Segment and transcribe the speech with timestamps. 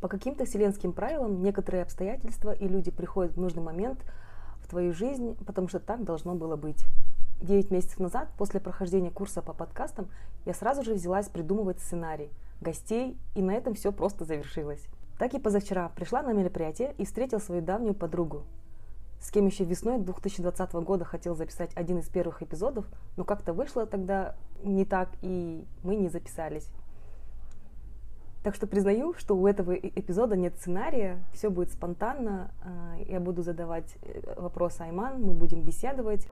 [0.00, 4.04] По каким-то вселенским правилам некоторые обстоятельства и люди приходят в нужный момент
[4.60, 6.84] в твою жизнь, потому что так должно было быть.
[7.40, 10.08] Девять месяцев назад, после прохождения курса по подкастам,
[10.44, 12.30] я сразу же взялась придумывать сценарий,
[12.60, 14.86] гостей, и на этом все просто завершилось.
[15.18, 18.44] Так и позавчера пришла на мероприятие и встретила свою давнюю подругу,
[19.20, 22.86] с кем еще весной 2020 года хотел записать один из первых эпизодов,
[23.16, 26.70] но как-то вышло тогда не так, и мы не записались.
[28.42, 32.52] Так что признаю, что у этого эпизода нет сценария, все будет спонтанно.
[32.62, 36.28] А, я буду задавать э, вопросы Айман, мы будем беседовать.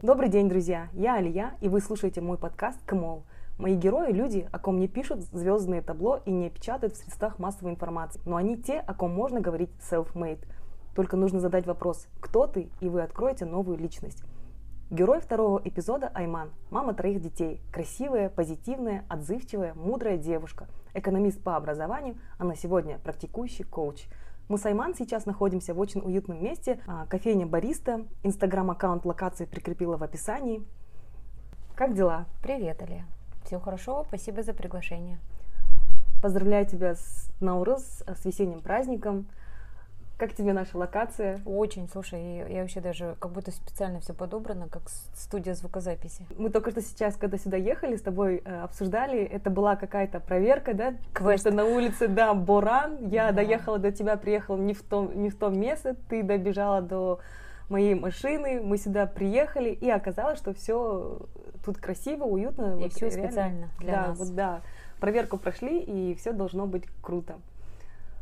[0.00, 0.88] Добрый день, друзья!
[0.94, 3.24] Я Алия, и вы слушаете мой подкаст «КМОЛ».
[3.58, 7.72] Мои герои– люди, о ком не пишут звездные табло и не печатают в средствах массовой
[7.72, 8.20] информации.
[8.24, 10.46] Но они те, о ком можно говорить self-made.
[10.98, 14.24] Только нужно задать вопрос «Кто ты?» и вы откроете новую личность.
[14.90, 22.16] Герой второго эпизода Айман, мама троих детей, красивая, позитивная, отзывчивая, мудрая девушка, экономист по образованию,
[22.36, 24.08] а на сегодня практикующий коуч–
[24.48, 26.80] мы с Айман сейчас находимся в очень уютном месте.
[26.86, 28.06] А, кофейня Бариста.
[28.24, 30.66] Инстаграм-аккаунт локации прикрепила в описании.
[31.76, 32.24] Как дела?
[32.42, 33.04] Привет, Алия.
[33.44, 35.20] Все хорошо, спасибо за приглашение.
[36.22, 39.28] Поздравляю тебя с Наурыз, с весенним праздником.
[40.18, 41.40] Как тебе наша локация?
[41.46, 44.82] Очень, слушай, я вообще даже как будто специально все подобрано, как
[45.14, 46.26] студия звукозаписи.
[46.36, 50.74] Мы только что сейчас, когда сюда ехали, с тобой э, обсуждали, это была какая-то проверка,
[50.74, 50.94] да?
[51.12, 51.14] Квест.
[51.14, 53.44] Потому что на улице, да, Боран, я да.
[53.44, 57.20] доехала до тебя, приехала не в том, не в том месте, ты добежала до
[57.68, 61.28] моей машины, мы сюда приехали, и оказалось, что все
[61.64, 62.76] тут красиво, уютно.
[62.80, 63.26] И вот все реально.
[63.28, 64.18] специально для да, нас.
[64.18, 64.62] Вот, да,
[64.98, 67.36] проверку прошли, и все должно быть круто.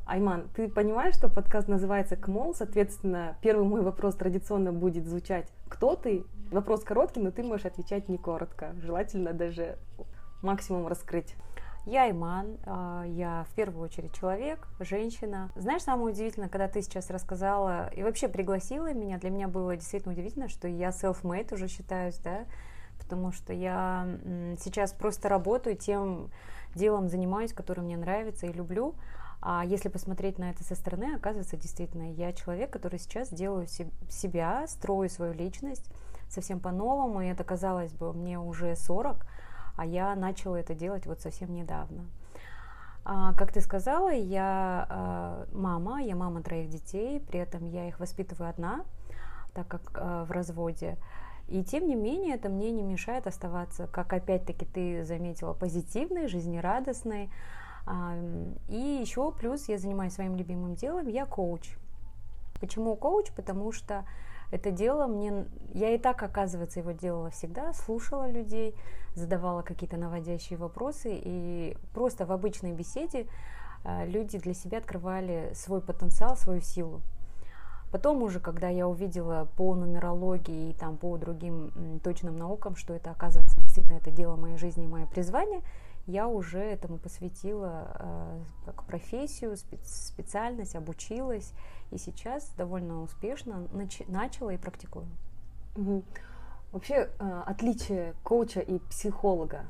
[0.06, 5.96] Айман, ты понимаешь, что подкаст называется КМОЛ, соответственно, первый мой вопрос традиционно будет звучать «Кто
[5.96, 6.24] ты?».
[6.52, 9.78] Вопрос короткий, но ты можешь отвечать не коротко, желательно даже
[10.42, 11.34] максимум раскрыть.
[11.86, 15.50] Я Айман, а, я в первую очередь человек, женщина.
[15.56, 20.14] Знаешь, самое удивительное, когда ты сейчас рассказала и вообще пригласила меня, для меня было действительно
[20.14, 22.44] удивительно, что я self-made уже считаюсь, да,
[23.00, 24.06] потому что я
[24.60, 26.30] сейчас просто работаю тем
[26.76, 28.94] делом, занимаюсь, которое мне нравится и люблю.
[29.48, 34.66] А если посмотреть на это со стороны, оказывается, действительно, я человек, который сейчас делаю себя,
[34.66, 35.88] строю свою личность
[36.28, 39.24] совсем по-новому, и это, казалось бы, мне уже 40,
[39.76, 42.06] а я начала это делать вот совсем недавно.
[43.04, 48.00] А, как ты сказала, я а, мама, я мама троих детей, при этом я их
[48.00, 48.84] воспитываю одна,
[49.54, 50.98] так как а, в разводе.
[51.46, 57.30] И тем не менее, это мне не мешает оставаться, как опять-таки ты заметила, позитивной, жизнерадостной,
[58.68, 61.76] и еще плюс я занимаюсь своим любимым делом, я коуч.
[62.60, 63.30] Почему коуч?
[63.32, 64.04] Потому что
[64.50, 65.46] это дело мне...
[65.72, 68.74] Я и так, оказывается, его делала всегда, слушала людей,
[69.14, 73.26] задавала какие-то наводящие вопросы, и просто в обычной беседе
[73.84, 77.02] а, люди для себя открывали свой потенциал, свою силу.
[77.92, 83.12] Потом уже, когда я увидела по нумерологии и там по другим точным наукам, что это
[83.12, 85.62] оказывается действительно это дело моей жизни, мое призвание–
[86.06, 91.52] я уже этому посвятила э, как профессию, специальность, обучилась,
[91.90, 95.06] и сейчас довольно успешно нач- начала и практикую.
[95.76, 96.02] Угу.
[96.72, 99.64] Вообще э, отличие коуча и психолога.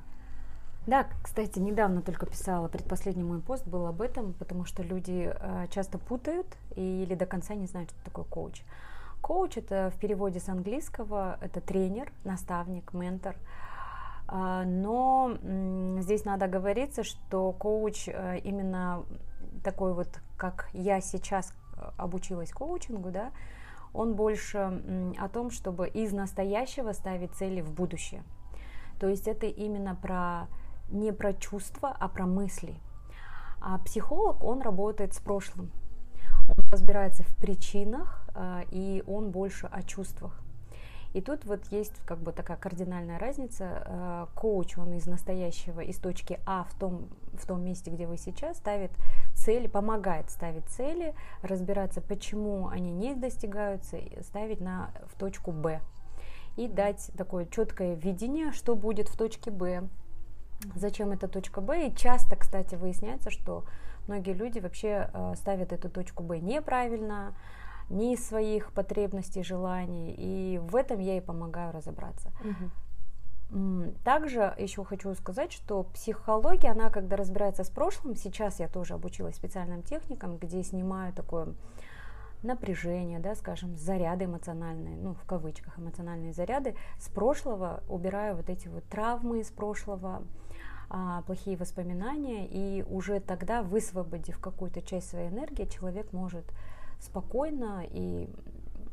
[0.87, 5.67] Да, кстати, недавно только писала, предпоследний мой пост был об этом, потому что люди э,
[5.71, 6.47] часто путают
[6.77, 8.63] или до конца не знают, что такое коуч.
[9.21, 13.35] Коуч это в переводе с английского это тренер, наставник, ментор.
[13.35, 13.41] А,
[14.29, 15.37] но
[16.01, 19.05] здесь надо говориться, что коуч э, именно
[19.63, 23.31] такой вот, как я сейчас э, обучилась коучингу, да,
[23.93, 28.25] он больше о том, чтобы из настоящего ставить цели в будущее.
[29.01, 30.49] То есть это именно про
[30.89, 32.77] не про чувства, а про мысли.
[33.61, 35.71] А психолог, он работает с прошлым.
[36.49, 40.41] Он разбирается в причинах, э, и он больше о чувствах.
[41.16, 43.84] И тут вот есть как бы такая кардинальная разница.
[43.86, 48.18] Э, коуч, он из настоящего, из точки А в том, в том месте, где вы
[48.18, 48.91] сейчас, ставит
[49.33, 55.80] цели, помогает ставить цели, разбираться, почему они не достигаются, ставить на, в точку Б.
[56.57, 59.89] И дать такое четкое видение, что будет в точке Б,
[60.74, 61.89] зачем эта точка Б.
[61.89, 63.65] И часто, кстати, выясняется, что
[64.07, 67.34] многие люди вообще э, ставят эту точку Б неправильно,
[67.88, 70.15] не из своих потребностей, желаний.
[70.16, 72.30] И в этом я и помогаю разобраться.
[72.41, 73.94] Угу.
[74.04, 79.36] Также еще хочу сказать, что психология, она когда разбирается с прошлым, сейчас я тоже обучилась
[79.36, 81.54] специальным техникам, где снимаю такое,
[82.42, 88.68] напряжение, да, скажем, заряды эмоциональные, ну, в кавычках эмоциональные заряды с прошлого, убираю вот эти
[88.68, 90.22] вот травмы из прошлого,
[90.88, 96.44] а, плохие воспоминания, и уже тогда, высвободив какую-то часть своей энергии, человек может
[97.01, 98.28] спокойно и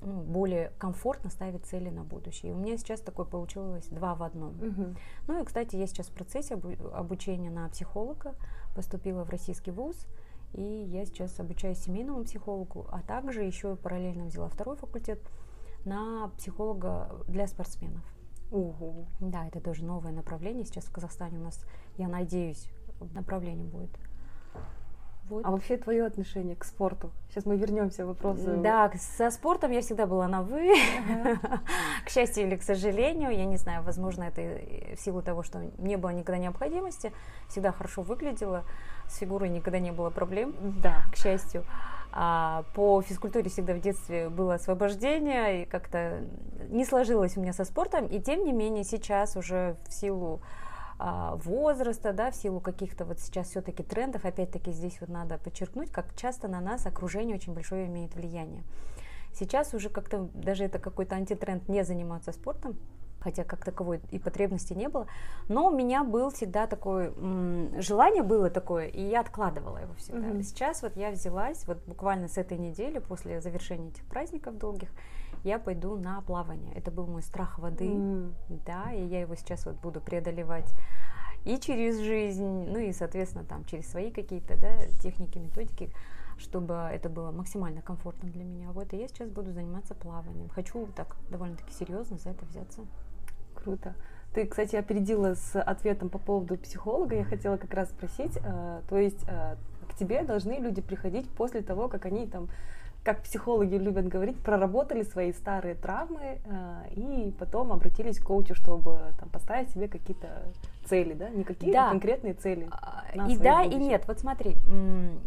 [0.01, 2.51] ну, более комфортно ставить цели на будущее.
[2.51, 4.53] И у меня сейчас такое получилось два в одном.
[4.53, 4.97] Мгм.
[5.27, 8.35] Ну и, кстати, я сейчас в процессе обу- обучения на психолога,
[8.75, 10.07] поступила в российский вуз,
[10.53, 15.19] и я сейчас обучаюсь семейному психологу, а также еще и параллельно взяла второй факультет
[15.85, 18.03] на психолога для спортсменов.
[18.51, 19.07] Ого.
[19.19, 20.63] Да, это тоже новое направление.
[20.65, 21.65] Сейчас в Казахстане у нас,
[21.97, 22.69] я надеюсь,
[23.13, 23.89] направление будет.
[25.33, 25.45] Вот.
[25.45, 27.09] А вообще твое отношение к спорту?
[27.29, 28.57] Сейчас мы вернемся к вопросу.
[28.57, 30.75] Да, со спортом я всегда была на вы.
[32.05, 34.41] К счастью или к сожалению, я не знаю, возможно, это
[34.95, 37.11] в силу того, что не было никогда необходимости,
[37.49, 38.63] всегда хорошо выглядела,
[39.07, 40.53] с фигурой никогда не было проблем,
[40.83, 41.05] Да.
[41.11, 41.65] к счастью.
[42.11, 46.21] А по физкультуре всегда в детстве было освобождение, и как-то
[46.69, 50.39] не сложилось у меня со спортом, и тем не менее сейчас уже в силу
[50.99, 56.15] возраста, да, в силу каких-то вот сейчас все-таки трендов, опять-таки здесь вот надо подчеркнуть, как
[56.15, 58.63] часто на нас окружение очень большое имеет влияние.
[59.33, 62.77] Сейчас уже как-то даже это какой-то антитренд не заниматься спортом,
[63.23, 65.07] хотя как таковой и потребности не было,
[65.47, 67.13] но у меня был всегда такое,
[67.81, 70.27] желание было такое, и я откладывала его всегда.
[70.27, 70.43] Мгм.
[70.43, 74.89] Сейчас вот я взялась, вот буквально с этой недели, после завершения этих праздников долгих,
[75.43, 76.73] я пойду на плавание.
[76.75, 78.33] Это был мой страх воды, М.
[78.65, 80.73] да, и я его сейчас вот буду преодолевать
[81.45, 85.91] и через жизнь, ну и, соответственно, там через свои какие-то, да, техники, методики,
[86.37, 88.71] чтобы это было максимально комфортно для меня.
[88.71, 90.49] Вот, и я сейчас буду заниматься плаванием.
[90.49, 92.81] Хочу так довольно-таки серьезно за это взяться.
[93.63, 93.93] Круто.
[94.33, 97.15] Ты, кстати, опередила с ответом по поводу психолога.
[97.15, 99.55] Я хотела как раз спросить, э, то есть э,
[99.89, 102.49] к тебе должны люди приходить после того, как они там,
[103.03, 108.97] как психологи любят говорить, проработали свои старые травмы э, и потом обратились к коучу, чтобы
[109.19, 110.43] там поставить себе какие-то
[110.85, 111.29] цели, да?
[111.29, 111.89] Не какие-то Да.
[111.89, 112.67] конкретные цели.
[112.71, 113.89] А, И да, и будущее.
[113.89, 114.03] нет.
[114.07, 114.55] Вот смотри,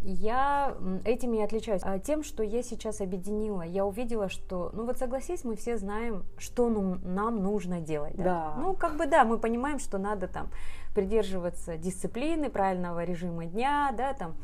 [0.03, 0.75] я
[1.05, 1.83] этим и отличаюсь.
[1.85, 6.25] А, Тем, что я сейчас объединила, я увидела, что, ну вот согласись, мы все знаем,
[6.39, 8.17] что ну- нам нужно делать.
[8.17, 8.55] Да.
[8.59, 10.49] Ну, как бы да, мы понимаем, что надо там
[10.95, 14.35] придерживаться дисциплины, правильного режима дня, да, там,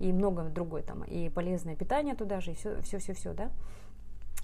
[0.00, 3.50] и много другое там, и полезное питание туда же, и все, все, все, все, да.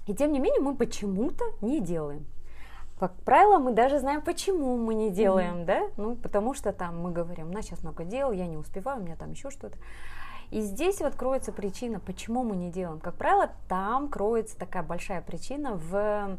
[0.05, 2.25] И тем не менее мы почему-то не делаем.
[2.99, 5.89] Как правило, мы даже знаем, почему мы не делаем, да?
[5.97, 9.03] Ну, потому что там мы говорим, у нас сейчас много дел, я не успеваю, у
[9.03, 9.77] меня там еще что-то.
[10.49, 12.99] И здесь вот кроется причина, почему мы не делаем.
[12.99, 16.37] Как правило, там кроется такая большая причина в,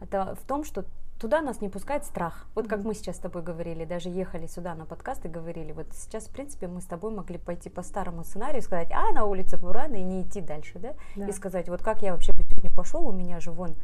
[0.00, 0.84] это в том, что
[1.24, 2.46] туда нас не пускает страх.
[2.54, 5.86] Вот как мы сейчас с тобой говорили, даже ехали сюда на подкаст и говорили, вот
[5.92, 9.56] сейчас, в принципе, мы с тобой могли пойти по старому сценарию, сказать, а, на улице
[9.56, 10.92] Бурана, и не идти дальше, да?
[11.16, 11.26] Да.
[11.26, 13.74] И сказать, вот как я вообще бы сегодня пошел, у меня же вон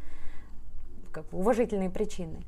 [1.13, 2.45] как бы уважительные причины.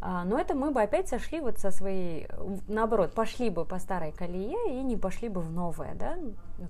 [0.00, 2.26] А, Но это мы бы опять сошли вот со своей,
[2.66, 6.16] наоборот, пошли бы по старой колее и не пошли бы в новое, да,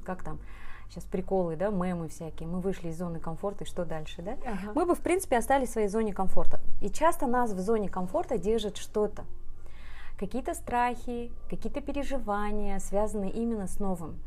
[0.05, 0.41] как там
[0.89, 4.33] сейчас приколы, да, мемы всякие, мы вышли из зоны комфорта, и что дальше, да?
[4.45, 4.73] Ага.
[4.75, 6.61] Мы бы, в принципе, остались в своей зоне комфорта.
[6.81, 9.25] И часто нас в зоне комфорта держит что-то.
[10.19, 14.19] Какие-то страхи, какие-то переживания, связанные именно с новым.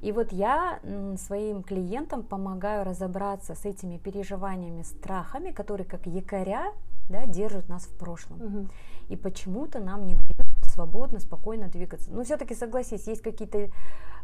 [0.00, 0.80] И вот я
[1.16, 6.72] своим клиентам помогаю разобраться с этими переживаниями, страхами, которые как якоря
[7.08, 8.38] да, держат нас в прошлом.
[8.38, 8.70] Мгм.
[9.08, 12.10] И почему-то нам не дают свободно, спокойно двигаться.
[12.10, 13.70] Но все-таки согласись, есть какие-то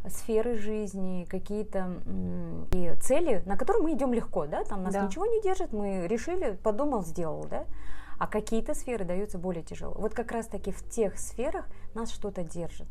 [0.09, 2.01] сферы жизни, какие-то
[2.73, 5.07] и цели, на которые мы идем легко, да, там нас Да.
[5.07, 7.65] ничего не держит, мы решили, подумал, сделал, да.
[8.19, 9.95] А какие-то сферы даются более тяжело.
[9.95, 12.89] Вот как раз-таки в тех сферах нас что-то держит.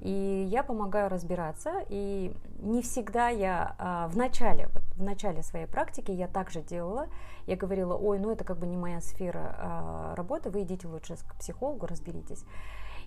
[0.00, 5.66] И я помогаю разбираться, и не всегда я а, в начале, вот в начале своей
[5.66, 7.08] практики я также делала,
[7.46, 11.16] я говорила, ой, ну это как бы не моя сфера а, работы, вы идите лучше
[11.16, 12.44] к психологу, разберитесь.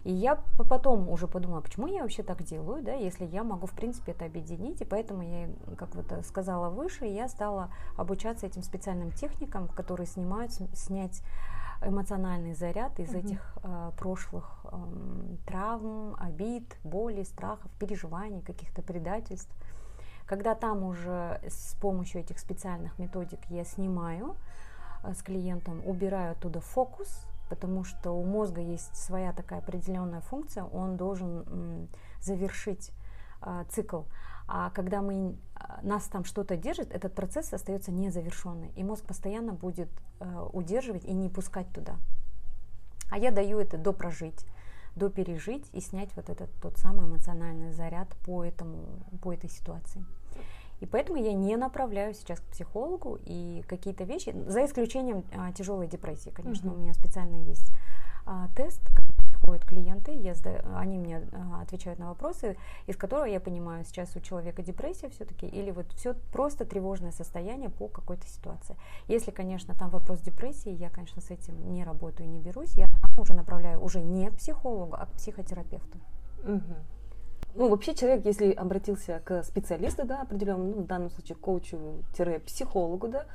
[0.04, 3.68] И я по- потом уже подумала, почему я вообще так делаю, да, если я могу,
[3.68, 8.48] в принципе, это объединить, и поэтому я, как вот э, сказала выше, я стала обучаться
[8.48, 11.22] этим специальным техникам, которые снимают, снять
[11.82, 13.20] эмоциональный заряд из Мгм.
[13.20, 19.52] этих э, прошлых эм, травм, обид, боли, страхов, переживаний, каких-то предательств.
[20.26, 24.36] Когда там уже с помощью этих специальных методик я снимаю
[25.04, 30.64] э, с клиентом, убираю оттуда фокус, потому что у мозга есть своя такая определенная функция,
[30.64, 31.88] он должен м,
[32.22, 32.94] завершить
[33.42, 34.04] а, цикл.
[34.54, 39.54] А когда мы, а, нас там что-то держит, этот процесс остается незавершенный, и мозг постоянно
[39.54, 39.88] будет
[40.20, 41.96] э, удерживать и не пускать туда.
[43.10, 44.46] А я даю это допрожить,
[44.98, 50.04] допережить и снять вот этот тот самый эмоциональный заряд по, этому, по этой ситуации.
[50.82, 55.88] И поэтому я не направляю сейчас к психологу и какие-то вещи, за исключением а, тяжелой
[55.88, 56.76] депрессии, конечно, mm-hmm.
[56.76, 57.72] у меня специально есть
[58.26, 58.82] а, тест,
[59.42, 60.34] приходят клиенты, я
[60.76, 62.58] они мне а, отвечают на вопросы,
[62.88, 67.70] из которого я понимаю, сейчас у человека депрессия все-таки или вот все просто тревожное состояние
[67.70, 68.76] по какой-то ситуации.
[69.08, 73.34] Если, конечно, там вопрос депрессии, я, конечно, с этим не работаю, не берусь, я уже
[73.34, 75.98] направляю уже не к психологу, а к психотерапевту.
[76.44, 76.76] Угу.
[77.56, 83.26] Ну, вообще человек, если обратился к специалисту, да, определенному, ну, в данном случае коучу-психологу, да,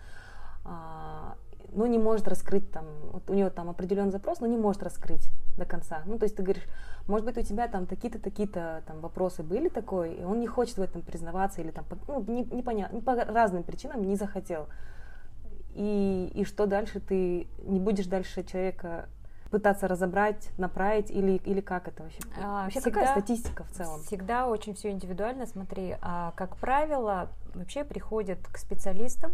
[0.64, 1.36] а,
[1.72, 5.30] но не может раскрыть там, вот у него там определенный запрос, но не может раскрыть
[5.56, 6.02] до конца.
[6.06, 6.64] Ну, то есть ты говоришь,
[7.06, 10.76] может быть, у тебя там такие-то, такие-то там вопросы были такой, и он не хочет
[10.78, 14.68] в этом признаваться или там, ну, не, непонятно, по разным причинам не захотел.
[15.74, 17.00] И, и что дальше?
[17.00, 19.08] Ты не будешь дальше человека
[19.50, 22.18] пытаться разобрать, направить или, или как это вообще?
[22.42, 24.00] А, вообще всегда, какая статистика в целом?
[24.00, 25.46] Всегда очень все индивидуально.
[25.46, 29.32] Смотри, а, как правило, вообще приходят к специалистам,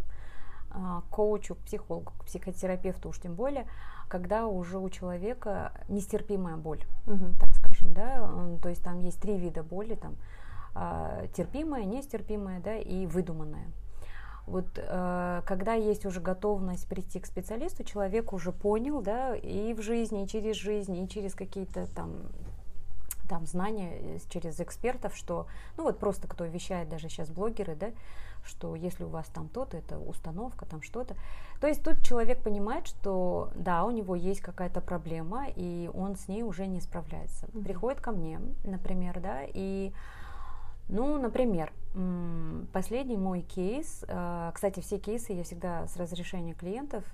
[0.75, 3.67] а, коучу, к психологу, к психотерапевту уж тем более,
[4.09, 7.35] когда уже у человека нестерпимая боль, угу.
[7.39, 8.29] так скажем, да,
[8.63, 10.17] то есть там есть три вида боли, там
[10.75, 13.67] а, терпимая, нестерпимая, да, и выдуманная.
[14.47, 19.83] Вот э, когда есть уже готовность прийти к специалисту, человек уже понял, да, и в
[19.83, 22.11] жизни, и через жизнь, и через какие-то там
[23.29, 27.93] там знания через экспертов, что, ну вот просто кто вещает, даже сейчас блогеры, да,
[28.45, 31.17] что если у вас там то-то, это установка, там что-то.
[31.61, 36.29] То есть тут человек понимает, что да, у него есть какая-то проблема, и он с
[36.29, 37.47] ней уже не справляется.
[37.47, 37.65] Mm-hmm.
[37.65, 39.93] Приходит ко мне, например, да, и,
[40.89, 41.73] ну, например,
[42.73, 47.05] последний мой кейс, э, кстати, все кейсы я всегда с разрешения клиентов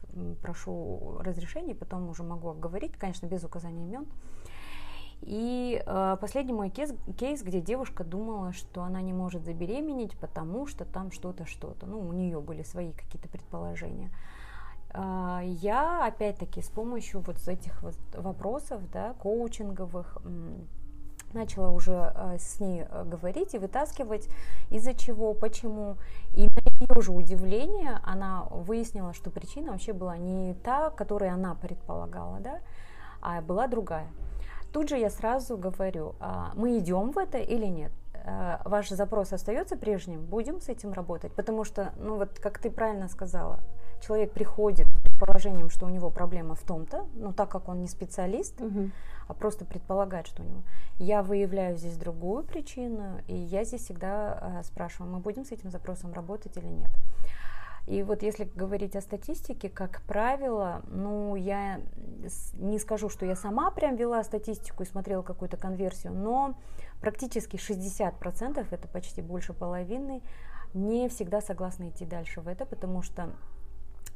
[0.41, 4.07] прошу разрешения, потом уже могу говорить, конечно, без указания имен.
[5.23, 10.67] И э, последний мой кейс, кейс, где девушка думала, что она не может забеременеть, потому
[10.67, 11.87] что там что-то, что-то.
[11.87, 14.11] Ну, у нее были свои какие-то предположения.
[14.95, 20.19] Э, я, опять-таки, с помощью вот этих вот вопросов, да, коучинговых,
[21.33, 24.29] начала уже э, с ней э, говорить и вытаскивать,
[24.71, 25.97] из-за чего, почему.
[26.35, 31.55] И на ее же удивление она выяснила, что причина вообще была не та, которую она
[31.55, 32.61] предполагала, да,
[33.21, 34.09] а была другая.
[34.73, 37.93] Тут же я сразу говорю, а, мы идем в это или нет?
[38.25, 42.71] А, ваш запрос остается прежним, будем с этим работать, потому что, ну вот, как ты
[42.71, 43.61] правильно сказала,
[44.01, 47.89] человек приходит с положением, что у него проблема в том-то, но так как он не
[47.89, 48.91] специалист, угу.
[49.27, 50.63] а просто предполагает, что у него,
[50.99, 55.71] я выявляю здесь другую причину, и я здесь всегда э, спрашиваю, мы будем с этим
[55.71, 56.91] запросом работать или нет.
[57.89, 61.81] И вот если говорить о статистике, как правило, ну, я
[62.53, 66.55] не скажу, что я сама прям вела статистику и смотрела какую-то конверсию, но
[67.01, 70.23] практически 60%, это почти больше половины,
[70.75, 73.33] не всегда согласны идти дальше в это, потому что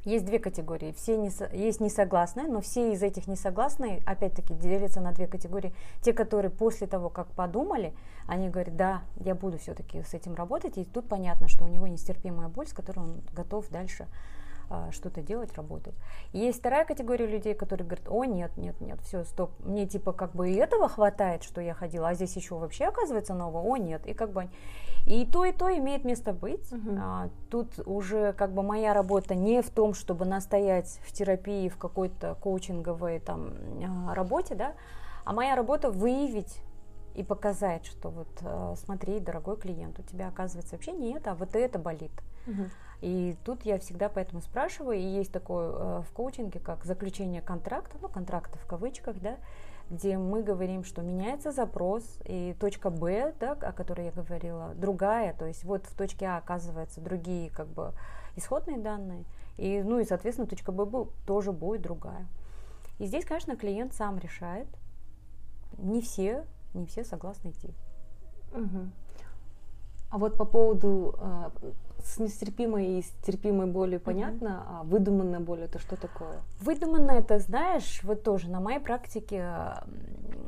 [0.05, 0.93] есть две категории.
[0.93, 5.73] Все не, есть несогласные, но все из этих несогласные, опять-таки, делятся на две категории.
[6.01, 7.93] Те, которые после того, как подумали,
[8.27, 10.77] они говорят, да, я буду все-таки с этим работать.
[10.77, 14.07] И тут понятно, что у него нестерпимая боль, с которой он готов дальше
[14.91, 15.95] что-то делать, работать.
[16.31, 20.33] есть вторая категория людей, которые говорят, о, нет, нет, нет, все, стоп, мне типа как
[20.33, 24.05] бы и этого хватает, что я ходила, а здесь еще вообще оказывается нового, о, нет,
[24.05, 24.49] и как бы...
[25.05, 26.71] И то, и то имеет место быть.
[26.71, 26.97] Uh-huh.
[26.97, 31.77] А, тут уже как бы моя работа не в том, чтобы настоять в терапии, в
[31.77, 33.53] какой-то коучинговой там
[33.83, 34.75] а, работе, да,
[35.25, 36.61] а моя работа выявить
[37.15, 41.35] и показать, что вот э, смотри, дорогой клиент, у тебя оказывается вообще не это, а
[41.35, 42.11] вот это болит.
[42.47, 42.63] Угу.
[43.01, 47.97] И тут я всегда поэтому спрашиваю, и есть такое э, в коучинге, как заключение контракта,
[48.01, 49.37] ну, контракта в кавычках, да,
[49.89, 55.33] где мы говорим, что меняется запрос, и точка Б, да, о которой я говорила, другая,
[55.33, 57.93] то есть вот в точке А оказывается другие как бы
[58.35, 59.25] исходные данные,
[59.57, 62.27] и, ну и, соответственно, точка Б тоже будет другая.
[62.99, 64.67] И здесь, конечно, клиент сам решает.
[65.77, 67.69] Не все не все согласны идти.
[68.53, 68.89] Угу.
[70.09, 71.49] А вот по поводу э,
[72.03, 74.79] с нестерпимой и терпимой болью понятно, mm-hmm.
[74.79, 76.41] а выдуманная боль это что такое?
[76.59, 79.75] Выдуманная это, знаешь, вот тоже на моей практике,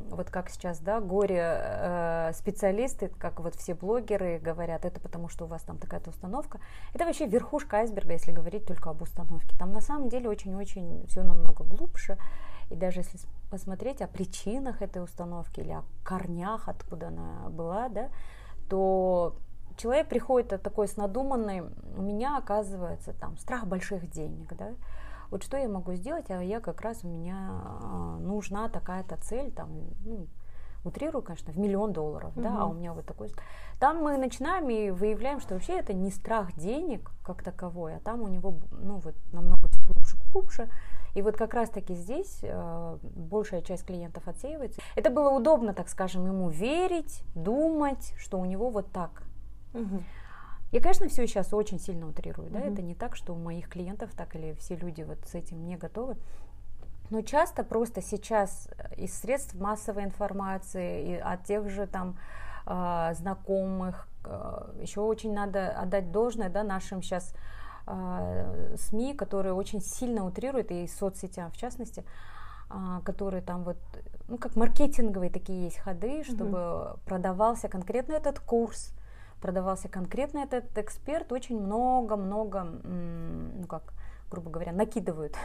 [0.10, 5.46] вот как сейчас, да, горе э, специалисты, как вот все блогеры говорят, это потому что
[5.46, 6.60] у вас там такая-то установка.
[6.94, 9.56] Это вообще верхушка айсберга, если говорить только об установке.
[9.58, 12.18] Там на самом деле очень-очень все намного глубже.
[12.70, 13.20] И даже если
[13.50, 18.10] посмотреть о причинах этой установки или о корнях, откуда она была, да,
[18.70, 19.36] то
[19.78, 21.64] человек приходит такой с надуманной,
[21.98, 24.74] у меня оказывается там страх больших денег, да,
[25.32, 29.52] вот что я могу сделать, а я как раз у меня а, нужна такая-то цель,
[29.52, 29.70] там,
[30.06, 30.28] ну,
[30.84, 32.44] утрирую, конечно, в миллион долларов, угу.
[32.44, 33.32] да, а у меня вот такой...
[33.80, 38.22] Там мы начинаем и выявляем, что вообще это не страх денег как таковой, а там
[38.22, 40.70] у него, ну, вот намного глубже, глубже.
[41.16, 44.82] И вот как раз-таки здесь э, большая часть клиентов отсеивается.
[44.96, 49.24] Это было удобно, так скажем, ему верить, думать, что у него вот так.
[49.76, 50.04] Угу.
[50.72, 54.12] Я, конечно, все сейчас очень сильно утрирую, да, это не так, что у моих клиентов
[54.16, 56.18] так или все люди вот с этим не готовы.
[57.12, 58.68] Но часто просто сейчас
[58.98, 62.18] из средств массовой информации, и от тех же там
[62.66, 67.34] э, знакомых, э, еще очень надо отдать должное, да, нашим сейчас
[67.86, 72.04] э, СМИ, которые очень сильно утрируют, и соцсетям в частности,
[72.72, 73.78] э, которые там вот,
[74.28, 77.00] ну, как маркетинговые такие есть ходы, чтобы mm-hmm.
[77.06, 78.96] продавался конкретно этот курс,
[79.42, 83.94] продавался конкретно этот эксперт, очень много-много, ну как,
[84.32, 85.38] грубо говоря, накидывают.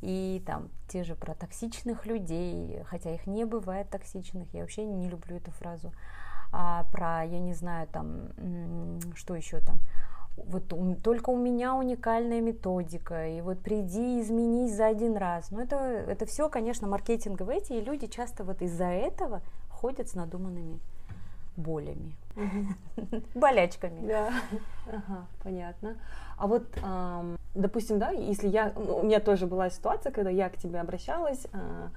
[0.00, 5.08] И там те же про токсичных людей, хотя их не бывает токсичных, я вообще не
[5.08, 5.92] люблю эту фразу.
[6.52, 8.28] А про, я не знаю, там,
[9.16, 9.78] что еще там,
[10.36, 15.50] вот у, только у меня уникальная методика, и вот приди, изменись за один раз.
[15.50, 20.14] Но это, это все, конечно, маркетинговые эти, и люди часто вот из-за этого ходят с
[20.14, 20.80] надуманными
[21.56, 22.14] болями,
[23.34, 24.06] болячками.
[24.06, 24.30] Да,
[24.88, 25.96] ага, понятно.
[26.36, 26.64] А вот,
[27.54, 31.46] допустим, да, если я, ну, у меня тоже была ситуация, когда я к тебе обращалась,
[31.52, 31.90] а,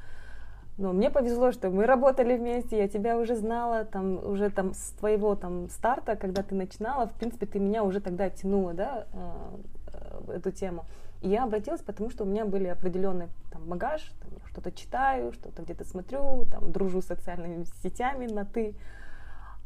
[0.78, 4.92] но мне повезло, что мы работали вместе, я тебя уже знала, там, уже там с
[5.00, 10.32] твоего там старта, когда ты начинала, в принципе, ты меня уже тогда тянула, да, а,
[10.32, 10.86] эту тему.
[11.22, 15.64] И я обратилась, потому что у меня были определенный там багаж, там, что-то читаю, что-то
[15.64, 18.76] где-то смотрю, там, дружу с социальными сетями на ты.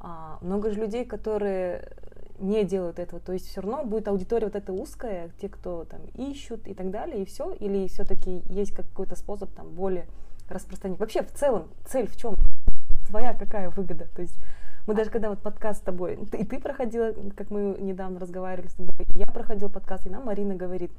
[0.04, 1.88] А, много же людей, которые
[2.40, 6.02] не делают этого, то есть все равно будет аудитория вот эта узкая, те, кто там
[6.16, 10.08] ищут и так далее, и все, или все-таки есть какой-то способ там более
[10.50, 11.00] распространить.
[11.00, 12.34] Вообще в целом цель в чем?
[13.08, 14.08] Твоя какая выгода?
[14.16, 14.38] То есть
[14.88, 18.74] мы даже когда вот подкаст с тобой, и ты проходила, как мы недавно разговаривали с
[18.74, 20.92] тобой, я проходила подкаст, и нам Марина говорит,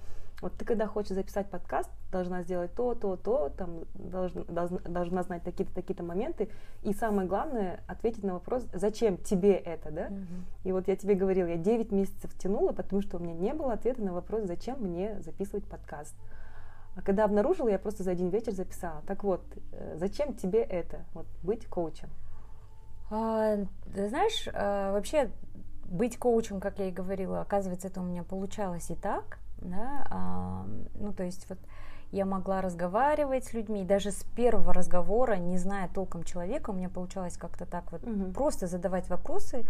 [0.43, 5.45] вот ты когда хочешь записать подкаст, должна сделать то, то, то, там должна, должна, знать
[5.45, 6.49] такие-то, такие-то моменты.
[6.83, 10.07] И самое главное, ответить на вопрос, зачем тебе это, да?
[10.07, 10.25] Угу.
[10.65, 13.73] И вот я тебе говорила, я 9 месяцев тянула, потому что у меня не было
[13.73, 16.17] ответа на вопрос, зачем мне записывать подкаст.
[16.97, 19.01] А когда обнаружила, я просто за один вечер записала.
[19.07, 22.09] Так вот, э, зачем тебе это, вот, быть коучем?
[23.13, 23.59] А,
[23.95, 25.31] знаешь, а, вообще
[25.85, 30.67] быть коучем, как я и говорила, оказывается, это у меня получалось и так да, а,
[30.95, 31.59] ну то есть вот
[32.11, 36.91] я могла разговаривать с людьми, даже с первого разговора, не зная толком человека, у меня
[36.91, 38.33] получалось как-то так вот угу.
[38.33, 39.65] просто задавать вопросы,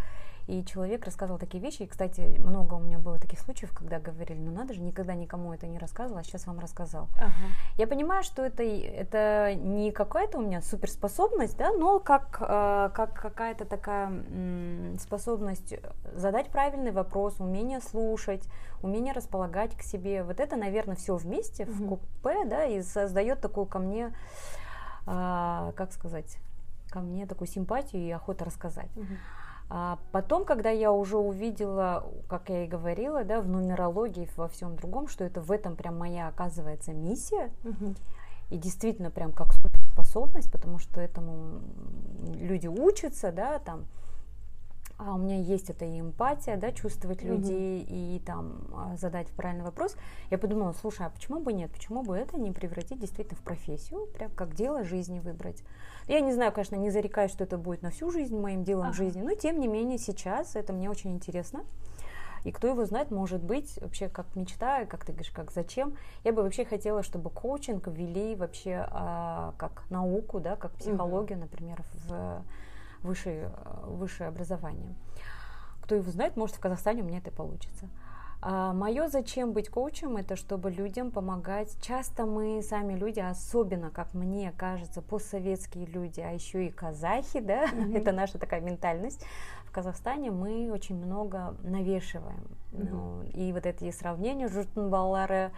[0.47, 1.83] и человек рассказывал такие вещи.
[1.83, 5.53] И, кстати, много у меня было таких случаев, когда говорили, ну надо же, никогда никому
[5.53, 7.09] это не рассказывала, а сейчас вам рассказал.
[7.17, 7.31] Ага.
[7.79, 13.15] Я понимаю, что это, это не какая-то у меня суперспособность, да, но как, э, как
[13.15, 15.75] какая-то такая м, способность
[16.15, 18.47] задать правильный вопрос, умение слушать,
[18.83, 20.23] умение располагать к себе.
[20.25, 21.73] Вот это, наверное, все вместе угу.
[21.73, 24.15] в купе, да, и создает такую ко мне,
[25.07, 26.39] э, как сказать,
[26.91, 28.91] ко мне такую симпатию и охоту рассказать.
[28.97, 29.07] Угу.
[29.75, 34.77] А потом, когда я уже увидела, как я и говорила, да, в нумерологии, во всем
[34.77, 37.95] другом, что это в этом прям моя, оказывается, миссия, угу.
[38.51, 39.55] и действительно прям как
[39.95, 41.63] способность, потому что этому
[42.35, 43.87] люди учатся, да, там,
[45.07, 48.17] а у меня есть эта и эмпатия, да, чувствовать людей mm-hmm.
[48.17, 49.97] и там а, задать правильный вопрос,
[50.31, 54.07] я подумала, слушай, а почему бы нет, почему бы это не превратить действительно в профессию,
[54.15, 55.63] прям как дело жизни выбрать.
[56.09, 58.95] Я не знаю, конечно, не зарекаюсь, что это будет на всю жизнь моим делом ага.
[58.95, 61.65] жизни, но тем не менее сейчас это мне очень интересно.
[62.45, 65.97] И кто его знает, может быть, вообще как мечта, как ты говоришь, как зачем.
[66.25, 71.47] Я бы вообще хотела, чтобы коучинг ввели вообще а, как науку, да, как психологию, угу.
[71.47, 72.43] например, в
[73.03, 73.53] высшее,
[73.85, 74.95] высшее образование.
[75.83, 77.89] Кто его знает, может в Казахстане у меня это получится.
[78.45, 81.77] А мое зачем быть коучем, это чтобы людям помогать.
[81.81, 87.67] Часто мы сами люди, особенно, как мне кажется, постсоветские люди, а еще и казахи, да,
[87.67, 87.97] mm-hmm.
[88.01, 89.25] это наша такая ментальность.
[89.65, 92.43] В Казахстане мы очень много навешиваем.
[92.73, 92.89] Mm-hmm.
[92.91, 95.53] Ну, и вот эти сравнения журтынбалары,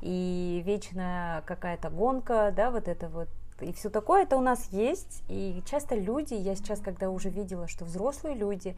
[0.00, 3.28] и вечная какая-то гонка, да, вот это вот
[3.60, 5.22] и все такое, это у нас есть.
[5.28, 8.76] И часто люди, я сейчас, когда уже видела, что взрослые люди,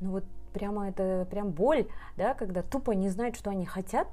[0.00, 4.08] ну вот прямо это прям боль, да, когда тупо не знают, что они хотят,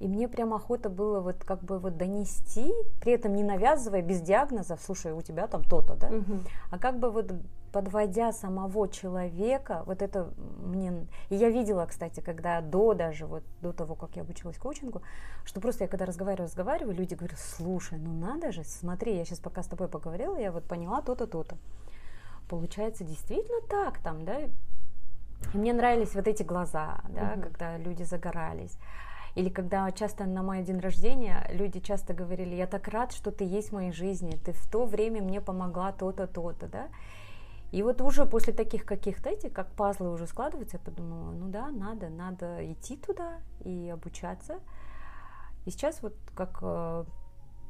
[0.00, 4.20] И мне прям охота было вот как бы вот донести, при этом не навязывая, без
[4.20, 6.08] диагнозов, слушай, у тебя там то-то, да?
[6.08, 6.44] Мгм.
[6.70, 7.32] А как бы вот
[7.72, 10.30] подводя самого человека, вот это
[10.64, 11.06] мне...
[11.30, 15.02] И я видела, кстати, когда до даже, вот до того, как я обучилась коучингу,
[15.44, 19.40] что просто я когда разговариваю, разговариваю, люди говорят, слушай, ну надо же, смотри, я сейчас
[19.40, 21.56] пока с тобой поговорила, я вот поняла то-то, то-то.
[22.48, 24.40] Получается, действительно так там, да?
[24.40, 27.42] И мне нравились вот эти глаза, да, Мгм.
[27.42, 28.78] когда люди загорались.
[29.38, 33.44] Или когда часто на мой день рождения люди часто говорили, я так рад, что ты
[33.44, 36.88] есть в моей жизни, ты в то время мне помогла то-то, то-то, да.
[37.70, 41.70] И вот уже после таких каких-то этих, как пазлы уже складываются, я подумала, ну да,
[41.70, 44.58] надо, надо идти туда и обучаться.
[45.66, 47.04] И сейчас вот как э,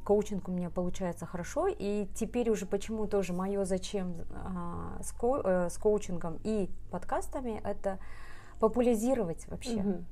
[0.06, 5.76] коучинг у меня получается хорошо, и теперь уже почему тоже мое зачем а, э, с
[5.76, 7.98] коучингом и подкастами это
[8.58, 9.82] популяризировать вообще.
[9.82, 10.06] Мгм.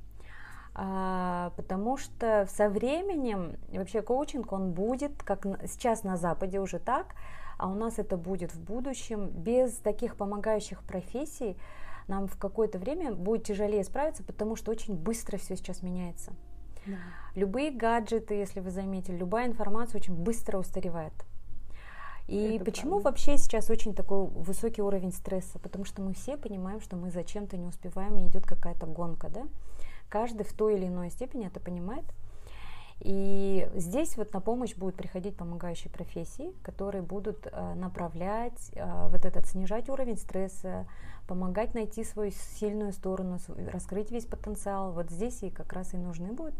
[0.79, 7.15] А, потому что со временем вообще коучинг, он будет, как сейчас на Западе уже так,
[7.57, 11.57] а у нас это будет в будущем, без таких помогающих профессий
[12.07, 16.33] нам в какое-то время будет тяжелее справиться, потому что очень быстро все сейчас меняется.
[16.85, 16.97] Да.
[17.33, 21.13] Любые гаджеты, если вы заметили, любая информация очень быстро устаревает.
[22.27, 23.09] И Это почему правда.
[23.09, 25.59] вообще сейчас очень такой высокий уровень стресса?
[25.59, 29.47] Потому что мы все понимаем, что мы зачем-то не успеваем, и идет какая-то гонка, да?
[30.09, 32.05] Каждый в той или иной степени это понимает.
[32.99, 39.23] И здесь вот на помощь будут приходить помогающие профессии, которые будут э, направлять, э, вот
[39.23, 40.87] этот, снижать уровень стресса,
[41.27, 43.37] помогать найти свою сильную сторону,
[43.71, 44.93] раскрыть весь потенциал.
[44.93, 46.55] Вот здесь и как раз и нужны будут.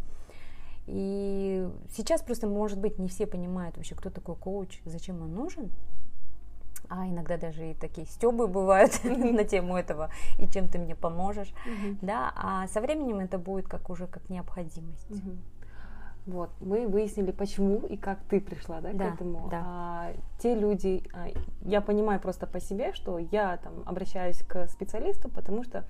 [0.86, 5.72] И сейчас просто, может быть, не все понимают вообще, кто такой коуч, зачем он нужен.
[6.90, 11.54] А иногда даже и такие стебы бывают на тему этого, и чем ты мне поможешь.
[12.02, 15.08] Да, а со временем это будет как уже как необходимость.
[16.26, 19.48] Вот, мы выяснили, почему и как ты пришла, да, Да, к этому.
[19.50, 19.64] да.
[19.66, 21.28] А, те люди, а,
[21.62, 25.86] я понимаю просто по себе, что я там обращаюсь к специалисту, потому что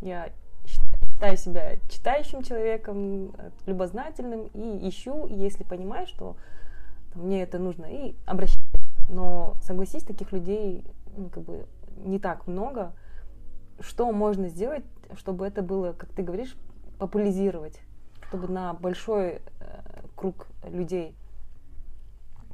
[0.00, 0.30] я
[0.64, 6.36] считаю себя читающим человеком, э, любознательным и ищу, если понимаю, что
[7.14, 8.60] там, мне это нужно, и обращаюсь.
[9.08, 10.84] Но согласись, таких людей
[11.16, 11.66] ну, как бы
[11.96, 12.92] не так много.
[13.80, 16.56] Что можно сделать, чтобы это было, как ты говоришь,
[16.98, 17.80] популяризировать?
[18.28, 19.82] чтобы на большой э,
[20.14, 21.16] круг людей.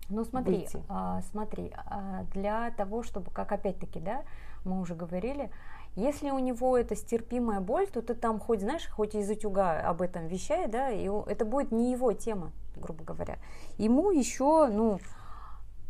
[0.08, 0.82] Ну смотри, выйти.
[0.88, 4.24] а, смотри, а, для того, чтобы, как опять-таки, да,
[4.64, 5.50] мы уже говорили,
[5.94, 10.02] если у него это стерпимая боль, то ты там хоть, знаешь, хоть из утюга об
[10.02, 13.38] этом вещай, да, и это будет не его тема, грубо говоря.
[13.78, 14.98] Ему еще, ну,